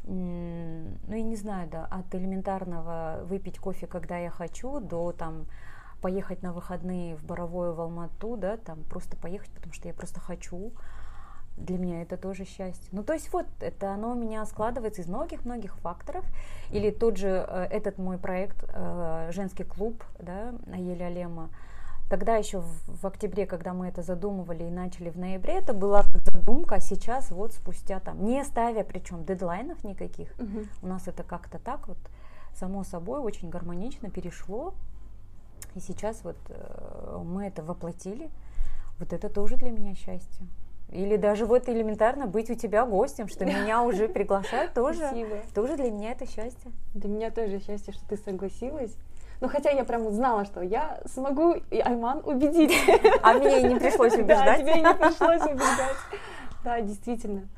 [0.04, 5.46] ну я не знаю, да, от элементарного выпить кофе, когда я хочу, до там
[6.00, 10.20] поехать на выходные в Боровое, в Алмату, да, там просто поехать, потому что я просто
[10.20, 10.72] хочу.
[11.56, 12.88] Для меня это тоже счастье.
[12.92, 16.24] Ну, то есть вот, это оно у меня складывается из многих-многих факторов.
[16.70, 21.50] Или тот же э, этот мой проект э, «Женский клуб», да, Аеля Алема,
[22.12, 26.04] Тогда еще в, в октябре, когда мы это задумывали и начали в ноябре, это была
[26.26, 30.66] задумка, а сейчас вот спустя там, не ставя причем дедлайнов никаких, угу.
[30.82, 31.96] у нас это как-то так вот
[32.52, 34.74] само собой очень гармонично перешло
[35.74, 38.28] и сейчас вот э, мы это воплотили.
[38.98, 40.46] Вот это тоже для меня счастье.
[40.90, 44.98] Или даже вот элементарно быть у тебя гостем, что меня уже приглашают тоже.
[45.08, 45.36] Спасибо.
[45.54, 46.72] Тоже для меня это счастье.
[46.92, 48.94] Для меня тоже счастье, что ты согласилась.
[49.42, 52.72] Ну, хотя я прям знала, что я смогу и Айман убедить.
[53.24, 54.44] А мне и не пришлось убеждать.
[54.44, 55.96] Да, тебе и не пришлось убеждать.
[56.62, 57.48] Да, действительно.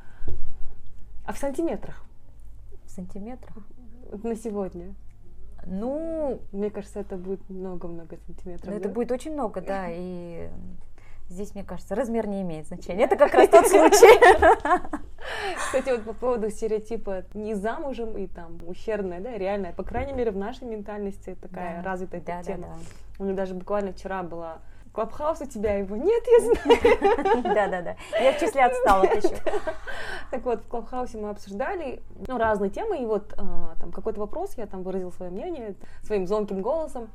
[1.27, 2.03] А в сантиметрах?
[2.87, 3.55] В сантиметрах?
[4.23, 4.95] На сегодня.
[5.67, 8.65] Ну, мне кажется, это будет много-много сантиметров.
[8.65, 8.79] Ну, да?
[8.79, 10.49] Это будет очень много, да, и
[11.29, 13.05] здесь, мне кажется, размер не имеет значения.
[13.05, 14.19] Это как раз тот случай.
[15.57, 20.31] Кстати, вот по поводу стереотипа не замужем и там ущербная, да, реальная, по крайней мере,
[20.31, 22.67] в нашей ментальности такая да, развитая да, тема.
[22.67, 22.79] Да, да.
[23.19, 24.59] У меня даже буквально вчера была
[24.95, 27.43] Клабхаус у тебя его нет, я знаю.
[27.43, 29.35] Да-да-да, я в числе отстала еще.
[30.31, 34.55] Так вот, в Клабхаусе мы обсуждали ну, разные темы, и вот а, там какой-то вопрос,
[34.57, 37.11] я там выразил свое мнение своим звонким голосом,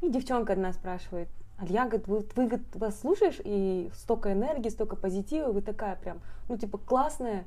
[0.00, 1.28] и девчонка одна спрашивает,
[1.58, 6.56] Алья, говорит, вы, вы вас слушаешь, и столько энергии, столько позитива, вы такая прям, ну,
[6.56, 7.44] типа, классная.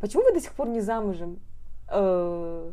[0.00, 1.38] Почему вы до сих пор не замужем?
[1.88, 2.72] Э,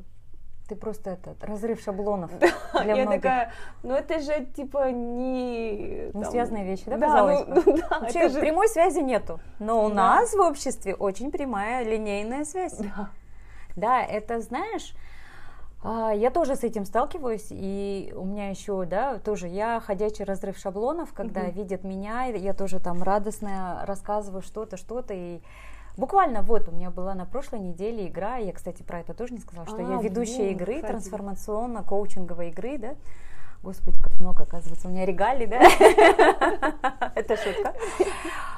[0.67, 3.21] ты просто этот разрыв шаблонов да, для я многих.
[3.21, 3.51] такая,
[3.83, 6.07] ну это же типа не...
[6.07, 6.25] Не там...
[6.25, 8.39] связанные вещи, да, да казалось ну, Ну, да, Вообще, же...
[8.39, 9.95] прямой связи нету, но у да.
[9.95, 12.77] нас в обществе очень прямая линейная связь.
[12.77, 13.09] Да.
[13.75, 14.97] Да, это, знаешь, а,
[16.11, 21.13] я тоже с этим сталкиваюсь, и у меня еще, да, тоже я ходячий разрыв шаблонов,
[21.13, 21.51] когда угу.
[21.51, 25.39] видят меня, я тоже там радостная рассказываю что-то, что-то, и
[25.97, 29.39] Буквально вот у меня была на прошлой неделе игра, я, кстати, про это тоже не
[29.39, 32.95] сказала, что а, я ведущая вот, игры, трансформационно-коучинговой игры, да.
[33.63, 35.59] Господи, как много, оказывается, у меня регалий, да?
[37.15, 37.73] Это шутка.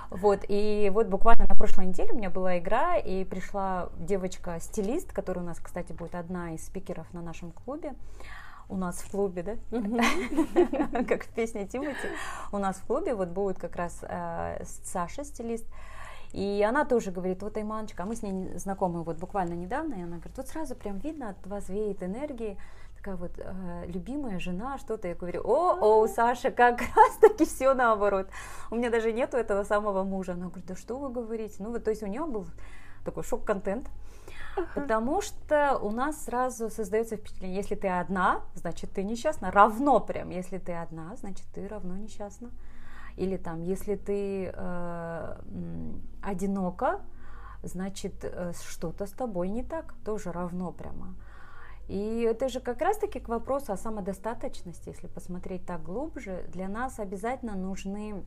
[0.09, 5.43] Вот, и вот буквально на прошлой неделе у меня была игра, и пришла девочка-стилист, которая
[5.43, 7.93] у нас, кстати, будет одна из спикеров на нашем клубе.
[8.67, 9.55] У нас в клубе, да,
[11.07, 12.07] как в песне Тимати,
[12.51, 15.65] у нас в клубе вот будет как раз э, Саша, стилист,
[16.33, 20.01] и она тоже говорит, вот Айманочка, а мы с ней знакомы вот буквально недавно, и
[20.01, 22.57] она говорит, вот сразу прям видно, от вас веет энергии,
[22.99, 25.07] такая вот э, любимая жена, что-то.
[25.07, 28.27] Я говорю, о, о, Саша, как раз таки все наоборот.
[28.71, 30.33] У меня даже нету этого самого мужа.
[30.33, 31.55] Она говорит, да что вы говорите?
[31.59, 32.45] Ну вот, то есть у нее был
[33.05, 33.87] такой шок-контент.
[34.75, 39.51] Потому что у нас сразу создается впечатление, если ты одна, значит ты несчастна.
[39.51, 42.49] Равно прям, если ты одна, значит ты равно несчастна.
[43.15, 45.35] Или там, если ты э,
[46.21, 46.99] одинока,
[47.63, 51.15] значит э, что-то с тобой не так, тоже равно прямо.
[51.89, 56.99] И это же как раз-таки к вопросу о самодостаточности, если посмотреть так глубже, для нас
[56.99, 58.23] обязательно нужны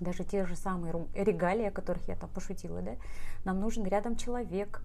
[0.00, 2.96] даже те же самые регалии, о которых я там пошутила, да,
[3.44, 4.82] нам нужен рядом человек.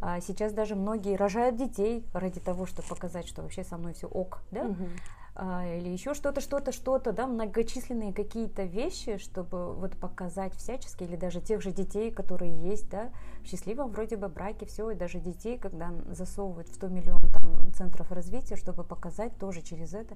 [0.00, 4.08] А сейчас даже многие рожают детей ради того, чтобы показать, что вообще со мной все
[4.08, 4.62] ок, да.
[4.62, 4.88] Угу
[5.36, 11.40] или еще что-то, что-то, что-то, да, многочисленные какие-то вещи, чтобы вот показать всячески, или даже
[11.40, 13.10] тех же детей, которые есть, да,
[13.42, 17.72] в счастливом вроде бы браке, все, и даже детей, когда засовывают в 100 миллионов там,
[17.72, 20.14] центров развития, чтобы показать тоже через это.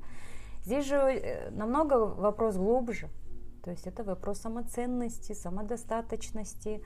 [0.64, 3.08] Здесь же э, намного вопрос глубже,
[3.64, 6.80] то есть это вопрос самоценности, самодостаточности,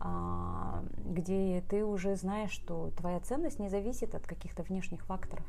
[0.00, 5.44] а, где ты уже знаешь, что твоя ценность не зависит от каких-то внешних факторов.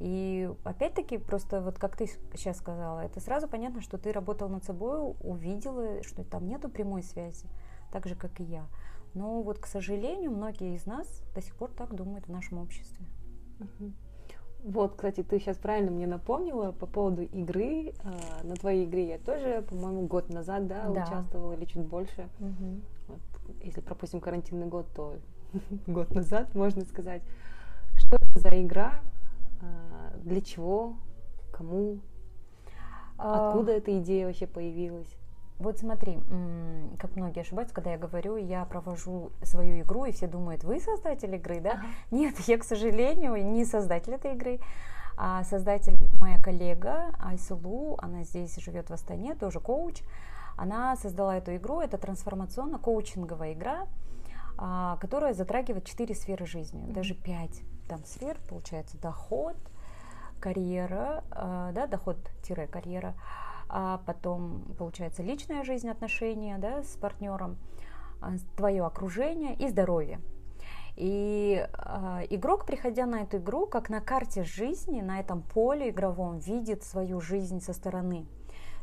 [0.00, 4.64] И опять-таки, просто вот как ты сейчас сказала, это сразу понятно, что ты работал над
[4.64, 7.46] собой, увидела, что там нету прямой связи,
[7.92, 8.66] так же, как и я.
[9.12, 13.04] Но вот, к сожалению, многие из нас до сих пор так думают в нашем обществе.
[14.64, 17.94] Вот, кстати, ты сейчас правильно мне напомнила по поводу игры.
[18.02, 21.02] А, на твоей игре я тоже, по-моему, год назад, да, да.
[21.02, 22.28] участвовала или чуть больше.
[22.40, 22.80] Угу.
[23.08, 23.20] Вот,
[23.62, 25.16] если пропустим карантинный год, то
[25.86, 27.22] год назад, можно сказать.
[27.96, 29.00] Что это за игра?
[29.60, 30.96] А, для чего,
[31.52, 32.00] кому,
[33.18, 35.16] а, откуда эта идея вообще появилась?
[35.58, 36.18] Вот смотри,
[36.98, 41.34] как многие ошибаются, когда я говорю, я провожу свою игру, и все думают, вы создатель
[41.34, 41.72] игры, да?
[41.72, 41.86] Ага.
[42.10, 44.60] Нет, я, к сожалению, не создатель этой игры,
[45.18, 50.02] а создатель моя коллега Айсулу, она здесь живет в Астане, тоже коуч.
[50.56, 53.86] Она создала эту игру, это трансформационно-коучинговая игра,
[54.56, 59.56] а, которая затрагивает четыре сферы жизни, даже пять там сфер, получается доход,
[60.38, 63.14] карьера, э, да, доход-карьера,
[63.68, 67.58] а потом, получается, личная жизнь, отношения, да, с партнером,
[68.20, 70.20] а, твое окружение и здоровье.
[70.94, 76.38] И э, игрок, приходя на эту игру, как на карте жизни, на этом поле игровом,
[76.38, 78.24] видит свою жизнь со стороны.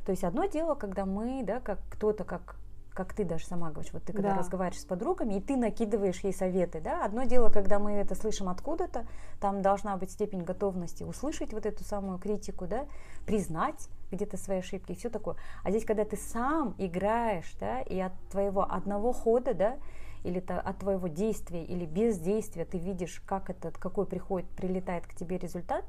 [0.05, 2.57] То есть одно дело, когда мы, да, как кто-то, как
[2.97, 4.39] как ты даже сама говоришь, вот ты когда да.
[4.39, 8.49] разговариваешь с подругами, и ты накидываешь ей советы, да, одно дело, когда мы это слышим
[8.49, 9.05] откуда-то,
[9.39, 12.87] там должна быть степень готовности услышать вот эту самую критику, да,
[13.27, 15.35] признать где-то свои ошибки и все такое.
[15.63, 19.77] А здесь, когда ты сам играешь, да, и от твоего одного хода, да,
[20.23, 25.13] или то, от твоего действия или бездействия ты видишь, как этот, какой приходит, прилетает к
[25.13, 25.85] тебе результат,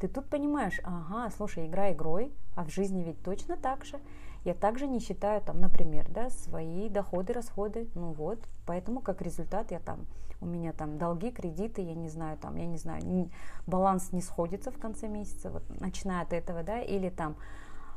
[0.00, 4.00] ты тут понимаешь, ага, слушай, игра игрой, а в жизни ведь точно так же.
[4.44, 9.70] Я также не считаю, там, например, да, свои доходы, расходы, ну вот, поэтому как результат
[9.70, 10.06] я там,
[10.40, 13.30] у меня там долги, кредиты, я не знаю, там, я не знаю, не,
[13.66, 17.36] баланс не сходится в конце месяца, вот, начиная от этого, да, или там,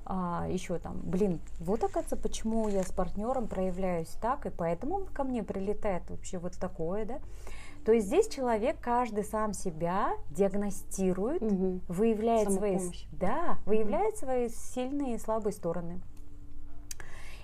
[0.05, 5.23] а, еще там, блин, вот оказывается, почему я с партнером проявляюсь так, и поэтому ко
[5.23, 7.19] мне прилетает вообще вот такое, да,
[7.85, 11.81] то есть здесь человек каждый сам себя диагностирует, угу.
[11.87, 12.79] выявляет свои,
[13.11, 14.19] да, выявляет угу.
[14.19, 16.01] свои сильные и слабые стороны.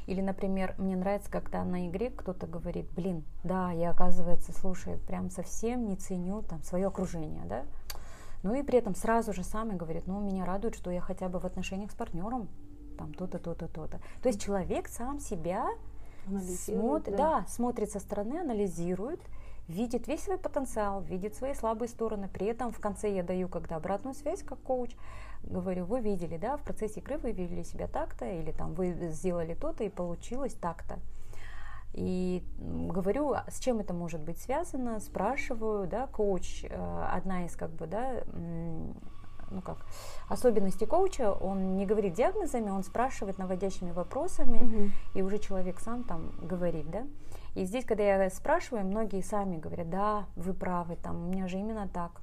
[0.10, 5.30] Или, например, мне нравится, когда на игре кто-то говорит, блин, да, я, оказывается, слушай, прям
[5.30, 7.64] совсем не ценю там свое окружение, да.
[8.42, 11.30] Ну и при этом сразу же сам и говорит, ну, меня радует, что я хотя
[11.30, 12.48] бы в отношениях с партнером,
[12.98, 14.00] там, то-то, то-то, то-то.
[14.24, 15.68] То есть человек сам себя
[16.66, 17.42] смотрит, да.
[17.42, 19.22] да, смотрит со стороны, анализирует,
[19.68, 22.30] видит весь свой потенциал, видит свои слабые стороны.
[22.34, 24.90] При этом в конце я даю, когда обратную связь как коуч,
[25.44, 29.54] говорю, вы видели, да, в процессе игры вы вели себя так-то, или там вы сделали
[29.54, 31.00] то-то и получилось так-то.
[31.94, 37.56] И говорю, а с чем это может быть связано, спрашиваю, да, коуч, э, одна из
[37.56, 38.24] как бы, да,
[39.52, 39.78] ну как,
[40.28, 44.92] особенности коуча, он не говорит диагнозами, он спрашивает наводящими вопросами, угу.
[45.16, 47.08] и уже человек сам там говорит, да.
[47.56, 51.58] И здесь, когда я спрашиваю, многие сами говорят, да, вы правы, там, у меня же
[51.58, 52.22] именно так.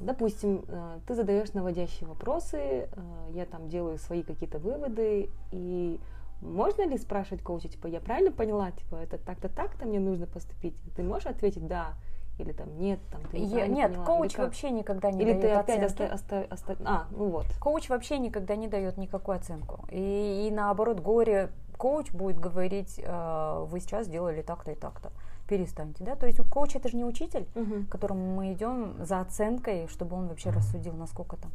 [0.00, 2.86] Допустим, э, ты задаешь наводящие вопросы, э,
[3.32, 6.00] я там делаю свои какие-то выводы, и
[6.40, 10.76] можно ли спрашивать коуча, типа, я правильно поняла, типа, это так-то, так-то мне нужно поступить?
[10.96, 11.94] Ты можешь ответить «да»,
[12.38, 15.72] или там нет, там ты я, нет, поняла, коуч вообще никогда не или дает ты
[15.72, 17.46] опять оста, оста, оста, а, ну вот.
[17.60, 19.84] Коуч вообще никогда не дает никакую оценку.
[19.90, 25.12] И, и наоборот, горе коуч будет говорить, э, вы сейчас сделали так-то и так-то
[25.52, 27.84] перестаньте, да, то есть коуч это же не учитель, угу.
[27.84, 31.52] к которому мы идем за оценкой, чтобы он вообще рассудил, насколько там.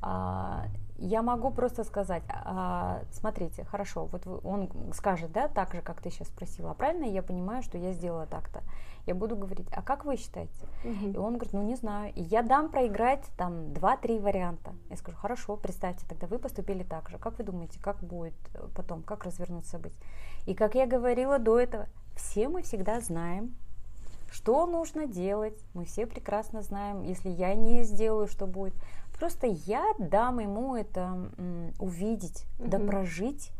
[0.00, 0.64] А,
[0.96, 6.10] я могу просто сказать, а, смотрите, хорошо, вот он скажет, да, так же, как ты
[6.10, 8.62] сейчас спросила, а правильно я понимаю, что я сделала так-то.
[9.06, 10.66] Я буду говорить, а как вы считаете?
[10.84, 11.10] Угу.
[11.10, 12.14] И он говорит, ну не знаю.
[12.14, 14.72] И я дам проиграть там 2-3 варианта.
[14.88, 17.18] Я скажу, хорошо, представьте, тогда вы поступили так же.
[17.18, 18.34] Как вы думаете, как будет
[18.74, 19.98] потом, как развернутся события?
[20.46, 23.54] И как я говорила до этого, все мы всегда знаем,
[24.30, 25.58] что нужно делать.
[25.72, 28.74] Мы все прекрасно знаем, если я не сделаю, что будет.
[29.18, 32.68] Просто я дам ему это м, увидеть, угу.
[32.68, 33.50] да прожить.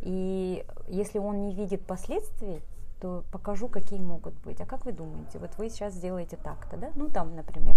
[0.00, 2.60] И если он не видит последствий,
[3.00, 4.60] то покажу, какие могут быть.
[4.60, 5.38] А как вы думаете?
[5.38, 6.90] Вот вы сейчас сделаете так-то, да?
[6.94, 7.74] Ну, там, например,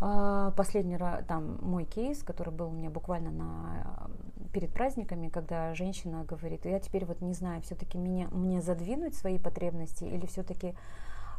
[0.00, 4.10] а, последний раз, там, мой кейс, который был у меня буквально на
[4.52, 9.38] перед праздниками, когда женщина говорит, я теперь вот не знаю, все-таки меня, мне задвинуть свои
[9.38, 10.74] потребности или все-таки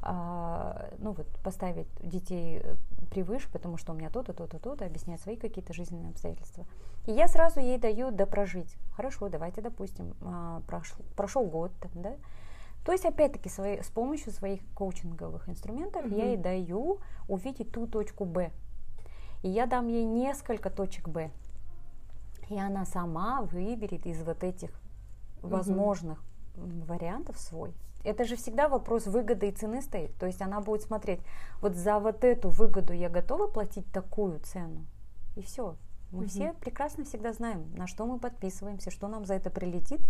[0.02, 2.76] а, ну вот поставить детей э,
[3.10, 6.66] превыше, потому что у меня то-то, то-то, то-то, объяснять свои какие-то жизненные обстоятельства.
[7.06, 8.76] И я сразу ей даю допрожить.
[8.98, 12.16] Хорошо, давайте, допустим, а, прошел, прошел год, там, да,
[12.84, 16.18] то есть, опять-таки, свои, с помощью своих коучинговых инструментов mm-hmm.
[16.18, 17.00] я ей даю
[17.30, 18.52] увидеть ту точку Б.
[19.42, 21.32] И я дам ей несколько точек Б.
[22.50, 24.70] И она сама выберет из вот этих
[25.42, 26.24] возможных
[26.56, 26.86] mm-hmm.
[26.86, 27.74] вариантов свой.
[28.04, 30.14] Это же всегда вопрос выгоды и цены стоит.
[30.18, 31.22] То есть она будет смотреть,
[31.62, 34.86] вот за вот эту выгоду я готова платить такую цену.
[35.36, 35.78] И все.
[36.12, 36.28] Мы mm-hmm.
[36.28, 40.02] все прекрасно всегда знаем, на что мы подписываемся, что нам за это прилетит.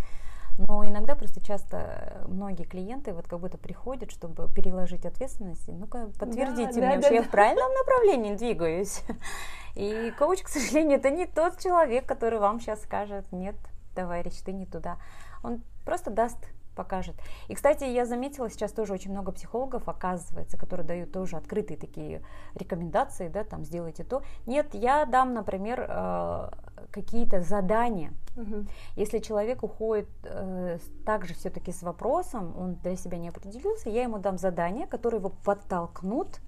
[0.58, 5.68] Но иногда просто часто э, многие клиенты вот как будто приходят, чтобы переложить ответственность.
[5.68, 7.28] Ну-ка, подтвердите да, мне, да, да, я да.
[7.28, 9.04] в правильном направлении двигаюсь.
[9.76, 13.56] И коуч, к сожалению, это не тот человек, который вам сейчас скажет, нет,
[13.96, 14.98] товарищ, ты не туда.
[15.44, 16.38] Он просто даст
[16.76, 17.16] покажет.
[17.48, 22.24] И, кстати, я заметила сейчас тоже очень много психологов, оказывается, которые дают тоже открытые такие
[22.56, 24.24] рекомендации, да, там сделайте то.
[24.46, 26.50] Нет, я дам, например, э,
[26.92, 28.14] какие-то задания.
[28.36, 28.66] Угу.
[28.96, 34.18] Если человек уходит э, также все-таки с вопросом, он для себя не определился, я ему
[34.18, 36.40] дам задания, которые его подтолкнут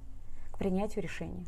[0.52, 1.46] к принятию решения.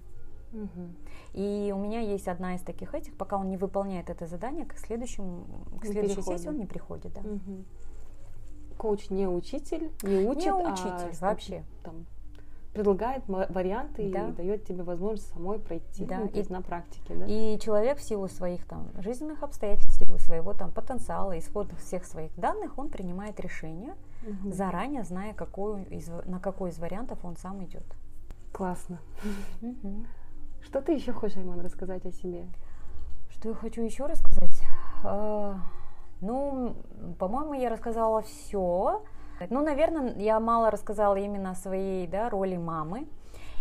[0.54, 0.90] Угу.
[1.34, 4.78] И у меня есть одна из таких этих, пока он не выполняет это задание, к
[4.78, 5.46] следующему,
[5.82, 7.22] к следующей сессии он не приходит, да.
[7.22, 7.66] Угу
[8.78, 11.64] коуч не учитель, не учит, не а учитель а вообще.
[11.84, 12.06] Там,
[12.78, 14.30] предлагает варианты да.
[14.30, 16.20] и дает тебе возможность самой пройти да.
[16.20, 17.16] ну, то есть и, на практике.
[17.16, 17.26] Да?
[17.26, 22.06] И человек в силу своих там жизненных обстоятельств, в силу своего там потенциала, исходных всех
[22.06, 24.52] своих данных, он принимает решение, угу.
[24.52, 27.86] заранее зная, какую из, на какой из вариантов он сам идет.
[28.52, 29.00] Классно.
[29.64, 30.06] Угу.
[30.62, 32.46] Что ты еще хочешь, Айман, рассказать о себе?
[33.30, 34.62] Что я хочу еще рассказать?
[35.04, 35.60] А,
[36.22, 36.76] ну,
[37.18, 39.02] по-моему, я рассказала все.
[39.50, 43.08] Ну, наверное, я мало рассказала именно о своей да, роли мамы.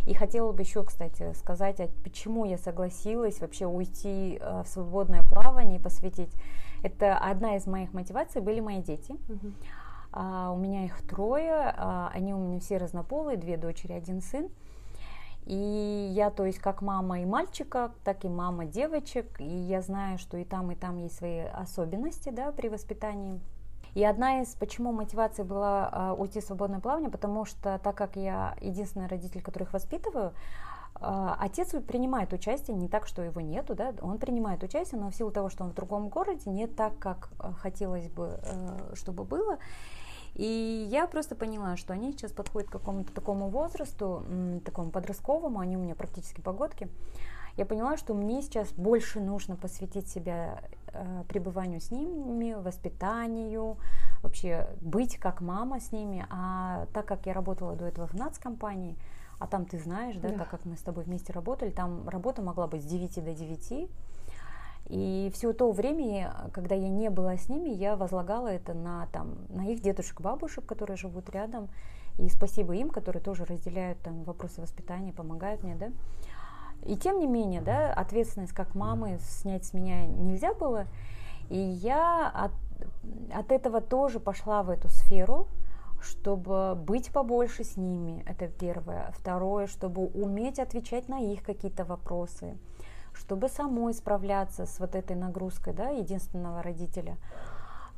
[0.06, 5.24] И хотела бы еще, кстати, сказать, а почему я согласилась вообще уйти э, в свободное
[5.24, 6.32] плавание и посвятить.
[6.84, 9.16] Это одна из моих мотиваций были мои дети.
[10.12, 14.48] А, у меня их трое, а, они у меня все разнополые, две дочери, один сын.
[15.44, 20.18] И я, то есть, как мама и мальчика, так и мама девочек, и я знаю,
[20.18, 23.40] что и там, и там есть свои особенности, да, при воспитании.
[23.96, 28.16] И одна из, почему мотивация была а, уйти в свободное плавание, потому что так как
[28.16, 30.34] я единственный родитель, который их воспитываю,
[30.96, 35.14] а, отец принимает участие, не так, что его нету, да, он принимает участие, но в
[35.14, 39.24] силу того, что он в другом городе, не так, как а, хотелось бы, а, чтобы
[39.24, 39.56] было.
[40.34, 44.26] И я просто поняла, что они сейчас подходят к какому-то такому возрасту,
[44.66, 46.90] такому подростковому, они у меня практически погодки.
[47.56, 53.78] Я поняла, что мне сейчас больше нужно посвятить себя э, пребыванию с ними, воспитанию,
[54.22, 56.26] вообще быть как мама с ними.
[56.28, 58.96] А так как я работала до этого в нацкомпании,
[59.38, 62.42] а там ты знаешь, да, да, так как мы с тобой вместе работали, там работа
[62.42, 63.88] могла быть с 9 до 9,
[64.88, 69.34] и все то время, когда я не была с ними, я возлагала это на, там,
[69.48, 71.68] на их дедушек, бабушек, которые живут рядом.
[72.18, 75.90] И спасибо им, которые тоже разделяют там, вопросы воспитания, помогают мне, да.
[76.86, 80.86] И тем не менее, да, ответственность как мамы снять с меня нельзя было.
[81.48, 82.52] И я от,
[83.32, 85.48] от этого тоже пошла в эту сферу,
[86.00, 89.12] чтобы быть побольше с ними, это первое.
[89.16, 92.56] Второе, чтобы уметь отвечать на их какие-то вопросы
[93.16, 97.16] чтобы самой справляться с вот этой нагрузкой, да, единственного родителя,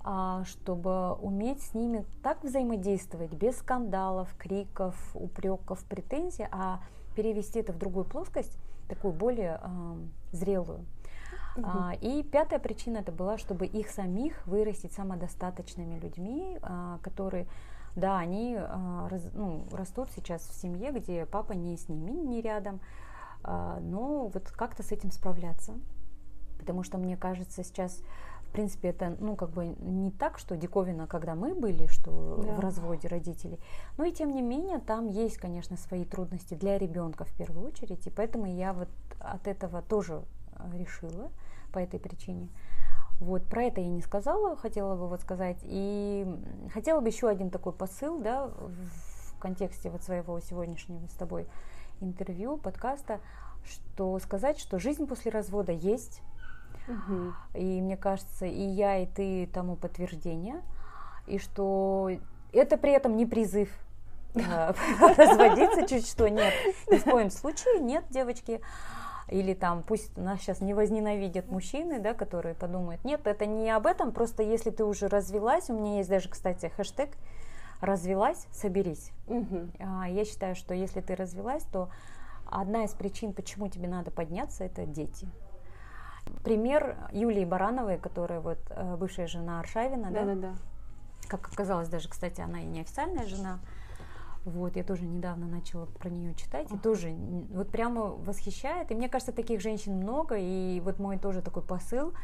[0.01, 6.81] а, чтобы уметь с ними так взаимодействовать, без скандалов, криков, упреков, претензий, а
[7.15, 8.57] перевести это в другую плоскость,
[8.89, 9.97] такую более э,
[10.33, 10.85] зрелую.
[11.57, 11.67] Угу.
[11.67, 17.47] А, и пятая причина это была, чтобы их самих вырастить самодостаточными людьми, а, которые,
[17.97, 22.41] да, они а, раз, ну, растут сейчас в семье, где папа не с ними, не
[22.41, 22.81] рядом,
[23.43, 25.75] а, но вот как-то с этим справляться.
[26.59, 28.03] Потому что мне кажется, сейчас,
[28.49, 32.55] в принципе, это, ну, как бы не так, что диковина, когда мы были, что да.
[32.55, 33.61] в разводе родителей.
[33.99, 38.07] Но и тем не менее, там есть, конечно, свои трудности для ребенка в первую очередь.
[38.07, 38.89] И поэтому я вот
[39.21, 40.23] от этого тоже
[40.55, 41.31] а, решила
[41.73, 42.49] по этой причине.
[43.21, 45.59] Вот, про это я не сказала, хотела бы вот сказать.
[45.65, 46.27] И
[46.73, 51.47] хотела бы еще один такой посыл, да, в контексте вот своего сегодняшнего с тобой
[52.01, 53.21] интервью, подкаста,
[53.65, 56.23] что сказать, что жизнь после развода есть.
[56.89, 57.35] Угу.
[57.55, 60.63] И мне кажется, и я, и ты тому подтверждение.
[61.27, 62.11] И что
[62.53, 63.69] это при этом не призыв
[64.35, 64.41] э,
[65.17, 66.29] разводиться чуть что.
[66.29, 66.55] Нет,
[66.91, 68.61] ни в коем случае нет, девочки.
[69.29, 73.87] Или там, пусть нас сейчас не возненавидят мужчины, да, которые подумают, нет, это не об
[73.87, 77.11] этом, просто если ты уже развелась, у меня есть даже, кстати, хэштег
[77.83, 79.13] развелась, соберись.
[79.27, 79.69] Угу.
[80.09, 81.91] Я считаю, что если ты развелась, то
[82.47, 85.29] одна из причин, почему тебе надо подняться, это дети.
[86.45, 90.25] Пример Юлии Барановой, которая вот э, бывшая жена Аршавина, да?
[90.25, 90.55] Да, да, да.
[91.29, 93.59] Как оказалось, даже, кстати, она и неофициальная жена.
[94.45, 97.15] Вот, я тоже недавно начала про нее читать, и тоже
[97.51, 98.91] вот прямо восхищает.
[98.91, 102.15] И мне кажется, таких женщин много, и вот мой тоже такой посыл.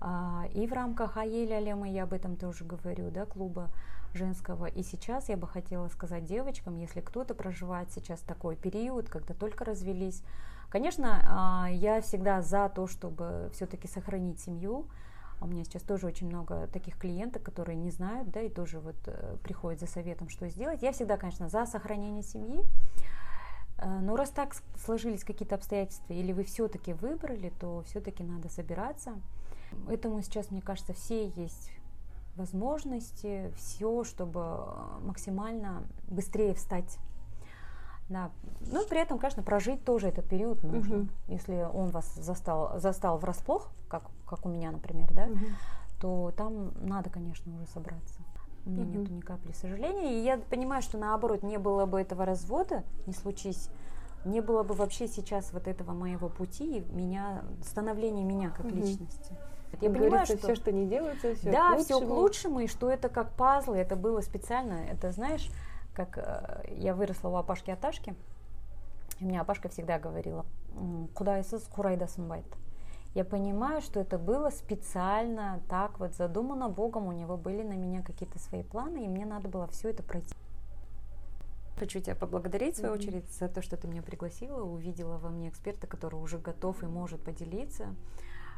[0.00, 3.70] А, и в рамках Аеля Алема я об этом тоже говорю, да, клуба
[4.12, 4.66] женского.
[4.66, 9.64] И сейчас я бы хотела сказать девочкам, если кто-то проживает сейчас такой период, когда только
[9.64, 10.22] развелись,
[10.74, 14.88] конечно, а, я всегда за то, чтобы все-таки сохранить семью.
[15.40, 18.96] У меня сейчас тоже очень много таких клиенток, которые не знают, да, и тоже вот
[19.06, 20.82] э, приходят за советом, что сделать.
[20.82, 22.64] Я всегда, конечно, за сохранение семьи.
[23.78, 29.12] Э, но раз так сложились какие-то обстоятельства, или вы все-таки выбрали, то все-таки надо собираться.
[29.88, 31.70] Этому сейчас, мне кажется, все есть
[32.34, 36.98] возможности, все, чтобы э, максимально быстрее встать.
[38.08, 38.30] Да.
[38.60, 40.98] Ну, при этом, конечно, прожить тоже этот период нужно.
[40.98, 41.08] Угу.
[41.28, 45.38] Если он вас застал, застал врасплох, как, как у меня, например, да, угу.
[46.00, 48.20] то там надо, конечно, уже собраться.
[48.66, 48.98] У меня угу.
[48.98, 50.20] нету ни капли сожаления.
[50.20, 53.68] И я понимаю, что наоборот, не было бы этого развода, не случись,
[54.24, 58.76] не было бы вообще сейчас вот этого моего пути, меня, становления меня как угу.
[58.76, 59.36] личности.
[59.80, 62.66] Я понимаю, говорится, что все, что не делается, все да, к все к лучшему, и
[62.68, 65.50] что это как пазлы, это было специально, это знаешь,
[65.94, 68.14] как э, я выросла у Апашки Аташки,
[69.20, 70.44] и мне Апашка всегда говорила,
[71.14, 72.46] куда курайдасыз курайдасын байт.
[73.14, 78.02] Я понимаю, что это было специально так вот задумано Богом, у него были на меня
[78.02, 80.34] какие-то свои планы, и мне надо было все это пройти.
[81.76, 85.48] Хочу тебя поблагодарить, в свою очередь, за то, что ты меня пригласила, увидела во мне
[85.48, 87.94] эксперта, который уже готов и может поделиться.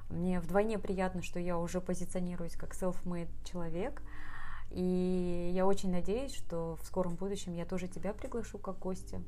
[0.09, 4.03] Мне вдвойне приятно, что я уже позиционируюсь как self-made человек.
[4.77, 9.22] И я очень надеюсь, что в скором будущем я тоже тебя приглашу как гостя.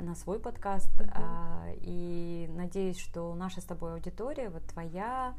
[0.00, 0.88] на свой подкаст.
[1.00, 1.80] Mm-hmm.
[1.82, 5.34] И надеюсь, что наша с тобой аудитория, вот твоя,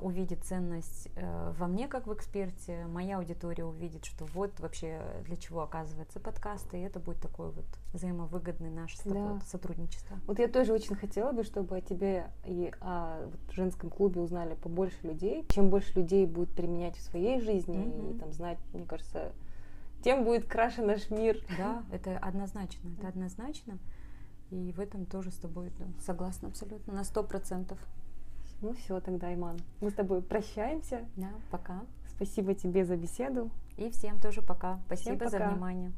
[0.00, 5.36] увидит ценность э, во мне как в эксперте, моя аудитория увидит, что вот вообще для
[5.36, 9.40] чего оказывается подкаст, и это будет такое вот взаимовыгодное наше с тобой да.
[9.46, 10.18] сотрудничество.
[10.26, 14.54] Вот я тоже очень хотела бы, чтобы о тебе и о вот, женском клубе узнали
[14.54, 15.44] побольше людей.
[15.50, 18.16] Чем больше людей будет применять в своей жизни mm-hmm.
[18.16, 19.32] и там знать, мне кажется,
[20.02, 21.44] тем будет краше наш мир.
[21.58, 23.78] Да, это однозначно, это однозначно.
[24.50, 27.78] И в этом тоже с тобой да, согласна абсолютно, на сто процентов.
[28.60, 29.58] Ну все тогда, Иман.
[29.80, 31.06] Мы с тобой прощаемся.
[31.16, 31.82] Да, пока.
[32.08, 33.50] Спасибо тебе за беседу.
[33.76, 34.80] И всем тоже пока.
[34.86, 35.30] Спасибо всем пока.
[35.30, 35.92] за внимание.